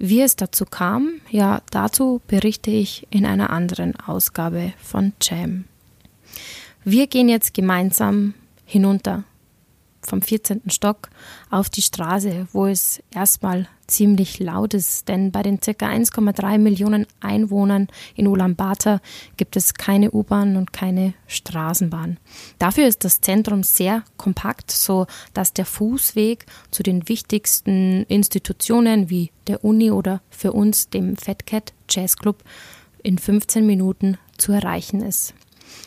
Wie 0.02 0.22
es 0.22 0.34
dazu 0.34 0.64
kam, 0.64 1.20
ja, 1.28 1.60
dazu 1.70 2.22
berichte 2.26 2.70
ich 2.70 3.06
in 3.10 3.26
einer 3.26 3.50
anderen 3.50 3.94
Ausgabe 3.96 4.72
von 4.82 5.12
Jam. 5.20 5.66
Wir 6.84 7.06
gehen 7.06 7.28
jetzt 7.28 7.52
gemeinsam 7.52 8.32
hinunter 8.64 9.24
vom 10.00 10.22
14. 10.22 10.62
Stock 10.70 11.10
auf 11.50 11.68
die 11.68 11.82
Straße, 11.82 12.48
wo 12.50 12.66
es 12.66 13.02
erstmal 13.10 13.68
ziemlich 13.90 14.38
laut 14.38 14.74
ist, 14.74 15.08
denn 15.08 15.32
bei 15.32 15.42
den 15.42 15.60
ca. 15.60 15.72
1,3 15.72 16.58
Millionen 16.58 17.06
Einwohnern 17.20 17.88
in 18.14 18.26
Ulaanbaatar 18.26 19.00
gibt 19.36 19.56
es 19.56 19.74
keine 19.74 20.10
U-Bahn 20.12 20.56
und 20.56 20.72
keine 20.72 21.14
Straßenbahn. 21.26 22.18
Dafür 22.58 22.86
ist 22.86 23.04
das 23.04 23.20
Zentrum 23.20 23.62
sehr 23.62 24.04
kompakt, 24.16 24.70
so 24.70 25.06
dass 25.34 25.52
der 25.52 25.66
Fußweg 25.66 26.46
zu 26.70 26.82
den 26.82 27.08
wichtigsten 27.08 28.04
Institutionen 28.04 29.10
wie 29.10 29.30
der 29.46 29.64
Uni 29.64 29.90
oder 29.90 30.22
für 30.30 30.52
uns 30.52 30.88
dem 30.88 31.16
Fat 31.16 31.46
Cat 31.46 31.72
Jazz 31.88 32.16
Club 32.16 32.42
in 33.02 33.18
15 33.18 33.66
Minuten 33.66 34.16
zu 34.36 34.52
erreichen 34.52 35.02
ist. 35.02 35.34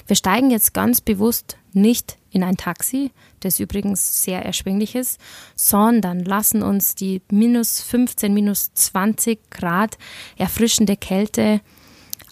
Wir 0.07 0.15
steigen 0.15 0.51
jetzt 0.51 0.73
ganz 0.73 1.01
bewusst 1.01 1.57
nicht 1.73 2.17
in 2.31 2.43
ein 2.43 2.57
Taxi, 2.57 3.11
das 3.43 3.59
übrigens 3.59 4.23
sehr 4.23 4.43
erschwinglich 4.43 4.95
ist, 4.95 5.19
sondern 5.55 6.19
lassen 6.19 6.63
uns 6.63 6.95
die 6.95 7.21
minus 7.29 7.81
15, 7.81 8.33
minus 8.33 8.73
20 8.73 9.49
Grad 9.49 9.97
erfrischende 10.37 10.97
Kälte 10.97 11.61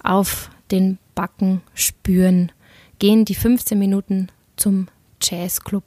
auf 0.03 0.49
den 0.71 0.97
Backen 1.15 1.61
spüren, 1.73 2.51
gehen 2.99 3.25
die 3.25 3.35
15 3.35 3.77
Minuten 3.77 4.29
zum 4.55 4.87
Jazzclub. 5.21 5.83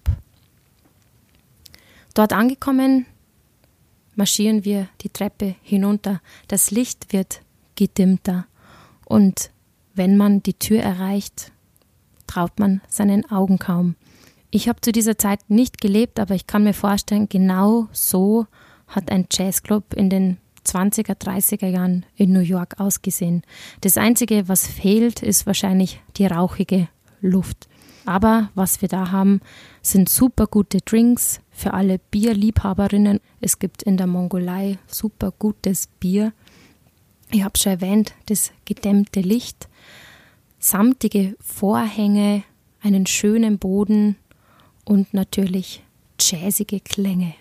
Dort 2.15 2.33
angekommen, 2.33 3.07
marschieren 4.15 4.65
wir 4.65 4.89
die 5.01 5.09
Treppe 5.09 5.57
hinunter. 5.63 6.21
Das 6.49 6.71
Licht 6.71 7.13
wird 7.13 7.41
gedimmter 7.75 8.47
und 9.05 9.51
wenn 9.95 10.17
man 10.17 10.43
die 10.43 10.55
Tür 10.55 10.81
erreicht, 10.81 11.53
traut 12.27 12.59
man 12.59 12.81
seinen 12.89 13.31
Augen 13.31 13.59
kaum. 13.59 13.97
Ich 14.55 14.69
habe 14.69 14.81
zu 14.81 14.93
dieser 14.93 15.19
Zeit 15.19 15.41
nicht 15.49 15.81
gelebt, 15.81 16.21
aber 16.21 16.37
ich 16.37 16.47
kann 16.47 16.63
mir 16.63 16.75
vorstellen, 16.75 17.29
genau 17.29 17.89
so 17.91 18.47
hat 18.87 19.11
ein 19.11 19.27
Jazzclub 19.29 19.95
in 19.95 20.09
den 20.09 20.37
20er, 20.65 21.19
30er 21.19 21.67
Jahren 21.67 22.07
in 22.15 22.33
New 22.33 22.39
York 22.39 22.79
ausgesehen. 22.79 23.43
Das 23.81 23.99
Einzige, 23.99 24.47
was 24.47 24.69
fehlt, 24.69 25.25
ist 25.25 25.49
wahrscheinlich 25.49 26.01
die 26.19 26.27
rauchige 26.27 26.87
Luft. 27.21 27.67
Aber 28.07 28.51
was 28.55 28.81
wir 28.81 28.89
da 28.89 29.11
haben, 29.11 29.41
sind 29.83 30.09
super 30.09 30.47
gute 30.47 30.79
Drinks 30.79 31.41
für 31.51 31.75
alle 31.75 31.99
Bierliebhaberinnen. 32.13 33.19
Es 33.41 33.59
gibt 33.59 33.83
in 33.83 33.97
der 33.97 34.07
Mongolei 34.07 34.79
super 34.87 35.33
gutes 35.37 35.89
Bier. 35.99 36.33
Ich 37.33 37.43
habe 37.43 37.59
schon 37.59 37.73
erwähnt, 37.73 38.15
das 38.27 38.53
gedämmte 38.67 39.19
Licht, 39.19 39.69
samtige 40.61 41.35
Vorhänge, 41.41 42.45
einen 42.81 43.07
schönen 43.07 43.59
Boden, 43.59 44.15
und 44.85 45.13
natürlich 45.15 45.83
jazzige 46.21 46.81
Klänge. 46.81 47.35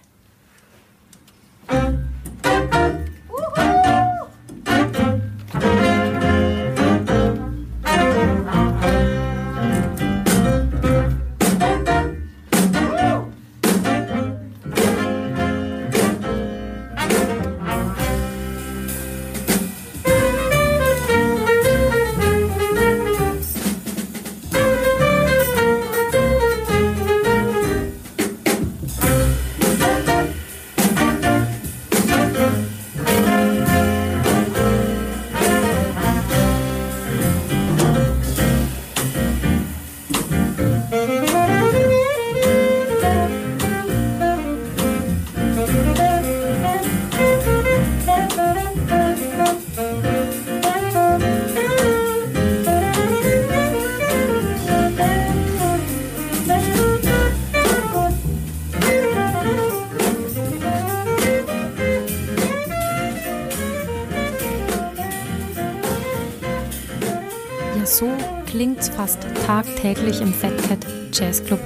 Tagtäglich 69.84 70.22
im 70.22 70.34
Fat 70.34 70.58
Cat 70.64 70.88
Jazz 71.12 71.44
Club, 71.44 71.60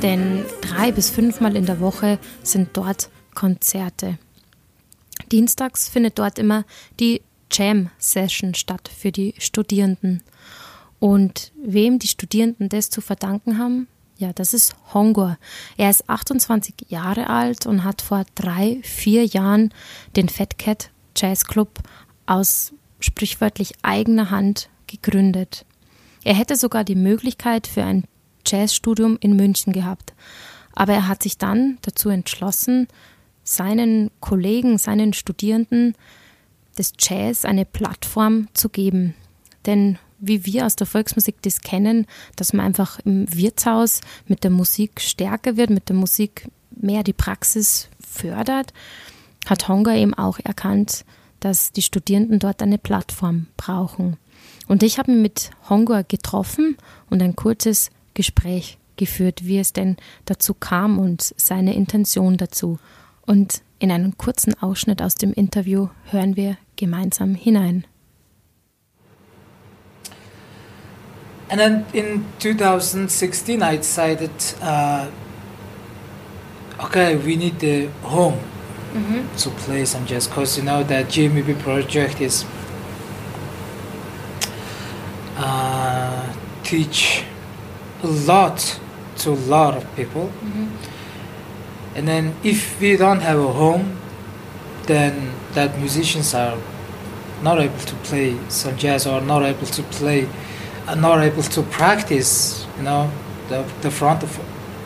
denn 0.00 0.44
drei 0.60 0.92
bis 0.92 1.10
fünfmal 1.10 1.56
in 1.56 1.66
der 1.66 1.80
Woche 1.80 2.20
sind 2.44 2.68
dort 2.74 3.10
Konzerte. 3.34 4.18
Dienstags 5.32 5.88
findet 5.88 6.16
dort 6.20 6.38
immer 6.38 6.64
die 7.00 7.22
Jam 7.50 7.90
Session 7.98 8.54
statt 8.54 8.88
für 8.96 9.10
die 9.10 9.34
Studierenden. 9.38 10.22
Und 11.00 11.50
wem 11.60 11.98
die 11.98 12.06
Studierenden 12.06 12.68
das 12.68 12.88
zu 12.88 13.00
verdanken 13.00 13.58
haben? 13.58 13.88
Ja, 14.16 14.32
das 14.32 14.54
ist 14.54 14.76
Hongor. 14.94 15.36
Er 15.76 15.90
ist 15.90 16.08
28 16.08 16.74
Jahre 16.86 17.28
alt 17.28 17.66
und 17.66 17.82
hat 17.82 18.00
vor 18.00 18.24
drei, 18.36 18.78
vier 18.84 19.24
Jahren 19.24 19.74
den 20.14 20.28
Fat 20.28 20.56
Cat 20.56 20.90
Jazz 21.16 21.44
Club 21.46 21.80
aus 22.26 22.72
sprichwörtlich 23.00 23.72
eigener 23.82 24.30
Hand 24.30 24.68
gegründet. 24.86 25.65
Er 26.26 26.34
hätte 26.34 26.56
sogar 26.56 26.82
die 26.82 26.96
Möglichkeit 26.96 27.68
für 27.68 27.84
ein 27.84 28.02
Jazzstudium 28.44 29.16
in 29.20 29.36
München 29.36 29.72
gehabt. 29.72 30.12
Aber 30.72 30.92
er 30.92 31.06
hat 31.06 31.22
sich 31.22 31.38
dann 31.38 31.78
dazu 31.82 32.08
entschlossen, 32.08 32.88
seinen 33.44 34.10
Kollegen, 34.18 34.76
seinen 34.76 35.12
Studierenden 35.12 35.94
des 36.76 36.94
Jazz 36.98 37.44
eine 37.44 37.64
Plattform 37.64 38.48
zu 38.54 38.70
geben. 38.70 39.14
Denn 39.66 40.00
wie 40.18 40.44
wir 40.44 40.66
aus 40.66 40.74
der 40.74 40.88
Volksmusik 40.88 41.40
das 41.42 41.60
kennen, 41.60 42.08
dass 42.34 42.52
man 42.52 42.66
einfach 42.66 42.98
im 43.04 43.32
Wirtshaus 43.32 44.00
mit 44.26 44.42
der 44.42 44.50
Musik 44.50 45.00
stärker 45.00 45.56
wird, 45.56 45.70
mit 45.70 45.88
der 45.90 45.94
Musik 45.94 46.48
mehr 46.72 47.04
die 47.04 47.12
Praxis 47.12 47.88
fördert, 48.00 48.72
hat 49.48 49.68
Honga 49.68 49.94
eben 49.94 50.12
auch 50.12 50.40
erkannt, 50.42 51.04
dass 51.38 51.70
die 51.70 51.82
Studierenden 51.82 52.40
dort 52.40 52.62
eine 52.62 52.78
Plattform 52.78 53.46
brauchen. 53.56 54.16
Und 54.68 54.82
ich 54.82 54.98
habe 54.98 55.12
mich 55.12 55.22
mit 55.22 55.50
Hongor 55.68 56.02
getroffen 56.02 56.76
und 57.08 57.22
ein 57.22 57.36
kurzes 57.36 57.90
Gespräch 58.14 58.78
geführt, 58.96 59.44
wie 59.44 59.58
es 59.58 59.72
denn 59.72 59.96
dazu 60.24 60.54
kam 60.54 60.98
und 60.98 61.34
seine 61.36 61.74
Intention 61.74 62.36
dazu. 62.36 62.78
Und 63.26 63.62
in 63.78 63.90
einem 63.90 64.16
kurzen 64.16 64.60
Ausschnitt 64.60 65.02
aus 65.02 65.14
dem 65.14 65.32
Interview 65.32 65.88
hören 66.10 66.36
wir 66.36 66.56
gemeinsam 66.76 67.34
hinein. 67.34 67.84
And 71.48 71.60
then 71.60 71.84
in 71.92 72.24
2016, 72.40 73.62
I 73.62 73.76
decided, 73.76 74.30
uh, 74.60 75.06
okay, 76.80 77.16
we 77.16 77.36
need 77.36 77.60
the 77.60 77.88
home 78.02 78.40
mm-hmm. 78.92 79.36
to 79.36 79.50
play 79.50 79.84
some 79.84 80.04
jazz 80.06 80.26
because 80.26 80.58
you 80.58 80.64
know 80.64 80.82
that 80.82 81.06
GMB 81.06 81.62
project 81.62 82.20
is 82.20 82.44
uh, 85.36 86.32
teach 86.62 87.24
a 88.02 88.06
lot 88.06 88.80
to 89.18 89.30
a 89.30 89.40
lot 89.48 89.76
of 89.76 89.96
people. 89.96 90.26
Mm-hmm. 90.26 90.66
And 91.96 92.06
then 92.06 92.34
if 92.42 92.80
we 92.80 92.96
don't 92.96 93.20
have 93.20 93.38
a 93.38 93.52
home, 93.52 93.98
then 94.84 95.32
that 95.54 95.78
musicians 95.78 96.34
are 96.34 96.58
not 97.42 97.58
able 97.58 97.78
to 97.78 97.94
play 97.96 98.36
some 98.48 98.76
jazz 98.76 99.06
or 99.06 99.20
not 99.20 99.42
able 99.42 99.66
to 99.66 99.82
play, 99.84 100.28
are 100.86 100.96
not 100.96 101.20
able 101.20 101.42
to 101.42 101.62
practice, 101.62 102.66
you 102.76 102.82
know, 102.82 103.10
the, 103.48 103.64
the 103.80 103.90
front 103.90 104.22
of 104.22 104.38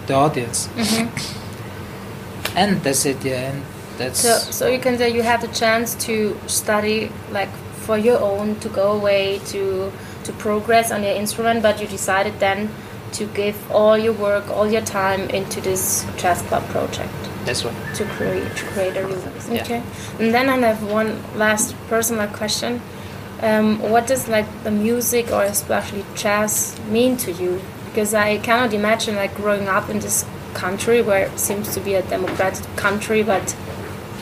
the 0.07 0.15
audience. 0.15 0.69
Mm-hmm. 0.69 2.57
And 2.57 2.83
that's 2.83 3.05
it, 3.07 3.25
yeah. 3.25 3.53
And 3.53 3.65
that's 3.99 4.21
so, 4.21 4.39
so 4.39 4.67
you 4.69 4.79
can 4.79 4.97
say 4.99 5.11
you 5.11 5.23
have 5.23 5.41
the 5.41 5.49
chance 5.49 5.95
to 6.07 6.39
study 6.47 7.11
like 7.31 7.51
for 7.87 7.99
your 7.99 8.21
own 8.21 8.59
to 8.61 8.69
go 8.69 8.93
away 8.93 9.41
to 9.47 9.93
to 10.31 10.37
progress 10.39 10.91
on 10.91 11.03
your 11.03 11.13
instrument, 11.13 11.63
but 11.63 11.81
you 11.81 11.87
decided 11.87 12.39
then 12.39 12.71
to 13.13 13.27
give 13.27 13.57
all 13.71 13.99
your 13.99 14.13
work, 14.13 14.49
all 14.51 14.71
your 14.71 14.83
time 14.83 15.29
into 15.31 15.61
this 15.61 16.07
jazz 16.17 16.41
club 16.43 16.65
project. 16.69 17.13
That's 17.45 17.65
right. 17.65 17.95
To 17.97 18.05
create, 18.05 18.57
to 18.57 18.65
create 18.67 18.97
a. 18.97 19.09
Yeah. 19.51 19.63
Okay. 19.63 19.83
And 20.21 20.33
then 20.33 20.49
I 20.49 20.57
have 20.69 20.83
one 20.91 21.21
last 21.37 21.75
personal 21.89 22.29
question. 22.29 22.81
Um, 23.43 23.81
what 23.81 24.07
does 24.07 24.29
like 24.29 24.47
the 24.63 24.71
music 24.71 25.33
or 25.33 25.43
especially 25.43 26.05
jazz 26.15 26.79
mean 26.89 27.17
to 27.19 27.33
you? 27.33 27.61
Because 27.87 28.15
I 28.15 28.39
cannot 28.39 28.73
imagine 28.73 29.17
like 29.17 29.35
growing 29.35 29.67
up 29.67 29.89
in 29.89 29.99
this 29.99 30.25
country 30.55 31.03
where 31.03 31.27
it 31.27 31.39
seems 31.39 31.75
to 31.75 31.81
be 31.81 31.95
a 31.95 32.03
democratic 32.03 32.65
country, 32.77 33.23
but 33.23 33.57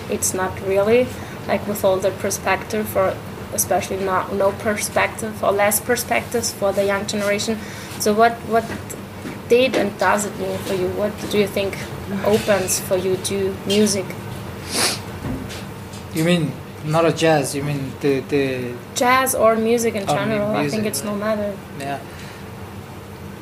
it's 0.09 0.33
not 0.33 0.59
really 0.63 1.07
like 1.47 1.67
with 1.67 1.85
all 1.85 1.99
the 1.99 2.11
perspective 2.13 2.89
for 2.89 3.15
especially 3.55 3.99
not 4.05 4.33
no 4.33 4.53
perspective 4.53 5.43
or 5.43 5.53
less 5.53 5.81
perspectives 5.81 6.53
for 6.53 6.73
the 6.73 6.85
young 6.85 7.07
generation 7.07 7.59
so 7.99 8.13
what 8.13 8.33
what 8.49 8.65
did 9.49 9.77
and 9.77 9.99
does 9.99 10.27
it 10.27 10.39
mean 10.39 10.59
for 10.59 10.75
you? 10.75 10.89
What 10.89 11.13
do 11.31 11.39
you 11.39 11.47
think 11.47 11.77
opens 12.25 12.81
for 12.81 12.97
you 12.97 13.17
to 13.17 13.57
music? 13.67 14.07
You 16.15 16.25
mean 16.25 16.53
not 16.85 17.05
a 17.05 17.13
jazz? 17.13 17.55
You 17.55 17.63
mean 17.63 17.93
the 18.01 18.21
the 18.21 18.75
jazz 18.95 19.35
or 19.35 19.57
music 19.57 19.95
in 19.95 20.05
oh, 20.09 20.15
general? 20.15 20.53
Music. 20.53 20.67
I 20.67 20.77
think 20.77 20.87
it's 20.87 21.05
no 21.05 21.15
matter. 21.15 21.57
Yeah. 21.79 22.01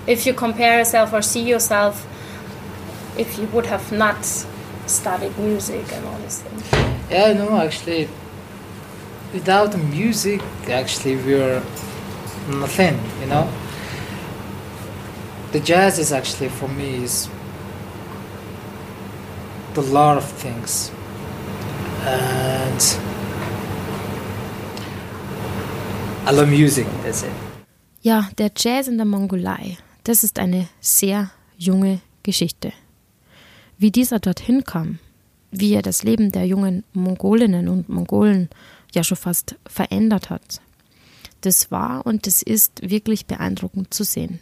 If 0.06 0.26
you 0.26 0.34
compare 0.34 0.78
yourself 0.78 1.12
or 1.12 1.22
see 1.22 1.42
yourself, 1.42 2.06
if 3.18 3.38
you 3.38 3.46
would 3.48 3.66
have 3.66 3.90
not 3.90 4.24
studied 4.86 5.36
music 5.36 5.92
and 5.92 6.06
all 6.06 6.18
these 6.18 6.40
things. 6.42 6.62
Yeah, 7.10 7.32
no, 7.32 7.60
actually, 7.60 8.08
without 9.32 9.72
the 9.72 9.78
music, 9.78 10.40
actually, 10.68 11.16
we're 11.16 11.62
nothing. 12.48 12.98
You 13.20 13.26
know? 13.26 13.48
The 15.52 15.60
jazz 15.60 15.98
is 15.98 16.12
actually 16.12 16.48
for 16.48 16.68
me 16.68 17.04
is 17.04 17.28
a 19.76 19.80
lot 19.80 20.16
of 20.16 20.24
things. 20.24 20.90
And 22.04 22.80
I 26.26 26.32
love 26.32 26.48
music 26.48 26.86
that's 27.02 27.22
it. 27.22 27.32
Ja 28.02 28.28
der 28.38 28.50
Jazz 28.56 28.88
in 28.88 28.96
der 28.96 29.06
Mongolei 29.06 29.76
das 30.04 30.24
ist 30.24 30.38
eine 30.38 30.68
sehr 30.80 31.30
junge 31.58 32.00
Geschichte. 32.22 32.72
Wie 33.78 33.90
dieser 33.90 34.18
dorthin 34.18 34.64
kam 34.64 34.98
wie 35.50 35.74
er 35.74 35.82
das 35.82 36.02
Leben 36.02 36.32
der 36.32 36.46
jungen 36.46 36.84
Mongolinnen 36.92 37.68
und 37.68 37.88
Mongolen 37.88 38.48
ja 38.96 39.04
schon 39.04 39.16
fast 39.16 39.56
verändert 39.66 40.30
hat 40.30 40.60
das 41.42 41.70
war 41.70 42.04
und 42.04 42.26
es 42.26 42.42
ist 42.42 42.80
wirklich 42.82 43.26
beeindruckend 43.26 43.94
zu 43.94 44.02
sehen 44.02 44.40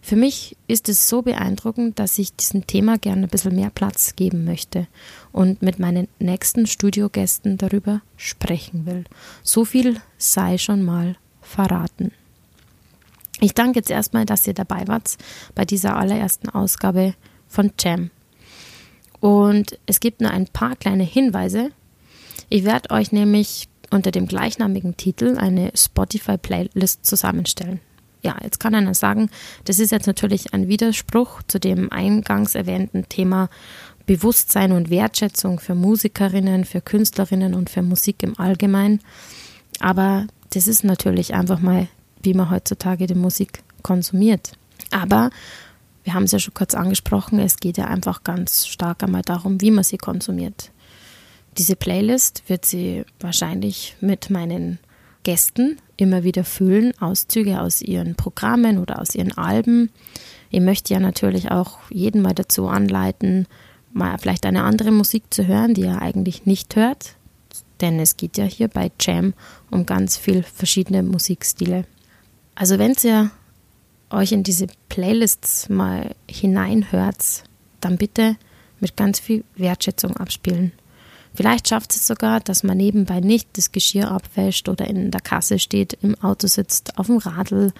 für 0.00 0.16
mich 0.16 0.56
ist 0.66 0.88
es 0.88 1.08
so 1.08 1.22
beeindruckend, 1.22 1.98
dass 1.98 2.18
ich 2.18 2.34
diesem 2.34 2.66
Thema 2.66 2.98
gerne 2.98 3.24
ein 3.24 3.28
bisschen 3.28 3.54
mehr 3.54 3.70
Platz 3.70 4.16
geben 4.16 4.44
möchte 4.44 4.86
und 5.32 5.62
mit 5.62 5.78
meinen 5.78 6.08
nächsten 6.18 6.66
Studiogästen 6.66 7.58
darüber 7.58 8.00
sprechen 8.16 8.86
will. 8.86 9.04
So 9.42 9.64
viel 9.64 10.00
sei 10.16 10.58
schon 10.58 10.84
mal 10.84 11.16
verraten. 11.40 12.12
Ich 13.40 13.54
danke 13.54 13.78
jetzt 13.78 13.90
erstmal, 13.90 14.26
dass 14.26 14.46
ihr 14.46 14.54
dabei 14.54 14.88
wart 14.88 15.16
bei 15.54 15.64
dieser 15.64 15.96
allerersten 15.96 16.48
Ausgabe 16.48 17.14
von 17.46 17.72
Jam. 17.78 18.10
Und 19.20 19.78
es 19.86 20.00
gibt 20.00 20.20
nur 20.20 20.30
ein 20.30 20.46
paar 20.46 20.76
kleine 20.76 21.04
Hinweise. 21.04 21.70
Ich 22.48 22.64
werde 22.64 22.90
euch 22.90 23.12
nämlich 23.12 23.67
unter 23.90 24.10
dem 24.10 24.26
gleichnamigen 24.26 24.96
Titel 24.96 25.36
eine 25.38 25.70
Spotify-Playlist 25.74 27.04
zusammenstellen 27.04 27.80
ja, 28.22 28.36
jetzt 28.42 28.58
kann 28.60 28.74
einer 28.74 28.94
sagen, 28.94 29.30
das 29.64 29.78
ist 29.78 29.92
jetzt 29.92 30.06
natürlich 30.06 30.52
ein 30.54 30.68
Widerspruch 30.68 31.42
zu 31.46 31.60
dem 31.60 31.92
eingangs 31.92 32.54
erwähnten 32.54 33.08
Thema 33.08 33.48
Bewusstsein 34.06 34.72
und 34.72 34.90
Wertschätzung 34.90 35.60
für 35.60 35.74
Musikerinnen, 35.74 36.64
für 36.64 36.80
Künstlerinnen 36.80 37.54
und 37.54 37.70
für 37.70 37.82
Musik 37.82 38.22
im 38.22 38.38
Allgemeinen. 38.38 39.00
Aber 39.80 40.26
das 40.50 40.66
ist 40.66 40.82
natürlich 40.82 41.34
einfach 41.34 41.60
mal, 41.60 41.88
wie 42.22 42.34
man 42.34 42.50
heutzutage 42.50 43.06
die 43.06 43.14
Musik 43.14 43.62
konsumiert. 43.82 44.52
Aber 44.90 45.30
wir 46.04 46.14
haben 46.14 46.24
es 46.24 46.32
ja 46.32 46.38
schon 46.38 46.54
kurz 46.54 46.74
angesprochen, 46.74 47.38
es 47.38 47.58
geht 47.58 47.76
ja 47.76 47.84
einfach 47.84 48.24
ganz 48.24 48.66
stark 48.66 49.02
einmal 49.02 49.22
darum, 49.22 49.60
wie 49.60 49.70
man 49.70 49.84
sie 49.84 49.98
konsumiert. 49.98 50.72
Diese 51.58 51.74
Playlist 51.74 52.44
wird 52.46 52.64
sie 52.64 53.04
wahrscheinlich 53.18 53.96
mit 54.00 54.30
meinen 54.30 54.78
Gästen 55.24 55.78
immer 55.96 56.22
wieder 56.22 56.44
füllen, 56.44 56.92
Auszüge 57.00 57.60
aus 57.60 57.82
ihren 57.82 58.14
Programmen 58.14 58.78
oder 58.78 59.00
aus 59.00 59.16
ihren 59.16 59.36
Alben. 59.36 59.90
Ich 60.50 60.60
möchte 60.60 60.94
ja 60.94 61.00
natürlich 61.00 61.50
auch 61.50 61.78
jeden 61.90 62.22
mal 62.22 62.34
dazu 62.34 62.68
anleiten, 62.68 63.46
mal 63.92 64.16
vielleicht 64.18 64.46
eine 64.46 64.62
andere 64.62 64.92
Musik 64.92 65.24
zu 65.30 65.46
hören, 65.48 65.74
die 65.74 65.82
er 65.82 66.00
eigentlich 66.00 66.46
nicht 66.46 66.76
hört. 66.76 67.16
Denn 67.80 67.98
es 67.98 68.16
geht 68.16 68.36
ja 68.36 68.44
hier 68.44 68.68
bei 68.68 68.92
Jam 69.00 69.34
um 69.70 69.84
ganz 69.84 70.16
viel 70.16 70.44
verschiedene 70.44 71.02
Musikstile. 71.02 71.84
Also 72.54 72.78
wenn 72.78 72.94
ihr 73.02 73.30
euch 74.10 74.30
in 74.30 74.44
diese 74.44 74.68
Playlists 74.88 75.68
mal 75.68 76.14
hineinhört, 76.30 77.44
dann 77.80 77.98
bitte 77.98 78.36
mit 78.80 78.96
ganz 78.96 79.18
viel 79.18 79.44
Wertschätzung 79.56 80.16
abspielen. 80.16 80.72
Vielleicht 81.38 81.68
schafft 81.68 81.94
es 81.94 82.04
sogar, 82.04 82.40
dass 82.40 82.64
man 82.64 82.76
nebenbei 82.76 83.20
nicht 83.20 83.50
das 83.52 83.70
Geschirr 83.70 84.10
abwäscht 84.10 84.68
oder 84.68 84.88
in 84.88 85.12
der 85.12 85.20
Kasse 85.20 85.60
steht, 85.60 85.96
im 86.02 86.16
Auto 86.20 86.48
sitzt, 86.48 86.98
auf 86.98 87.06
dem 87.06 87.18
Radl 87.18 87.72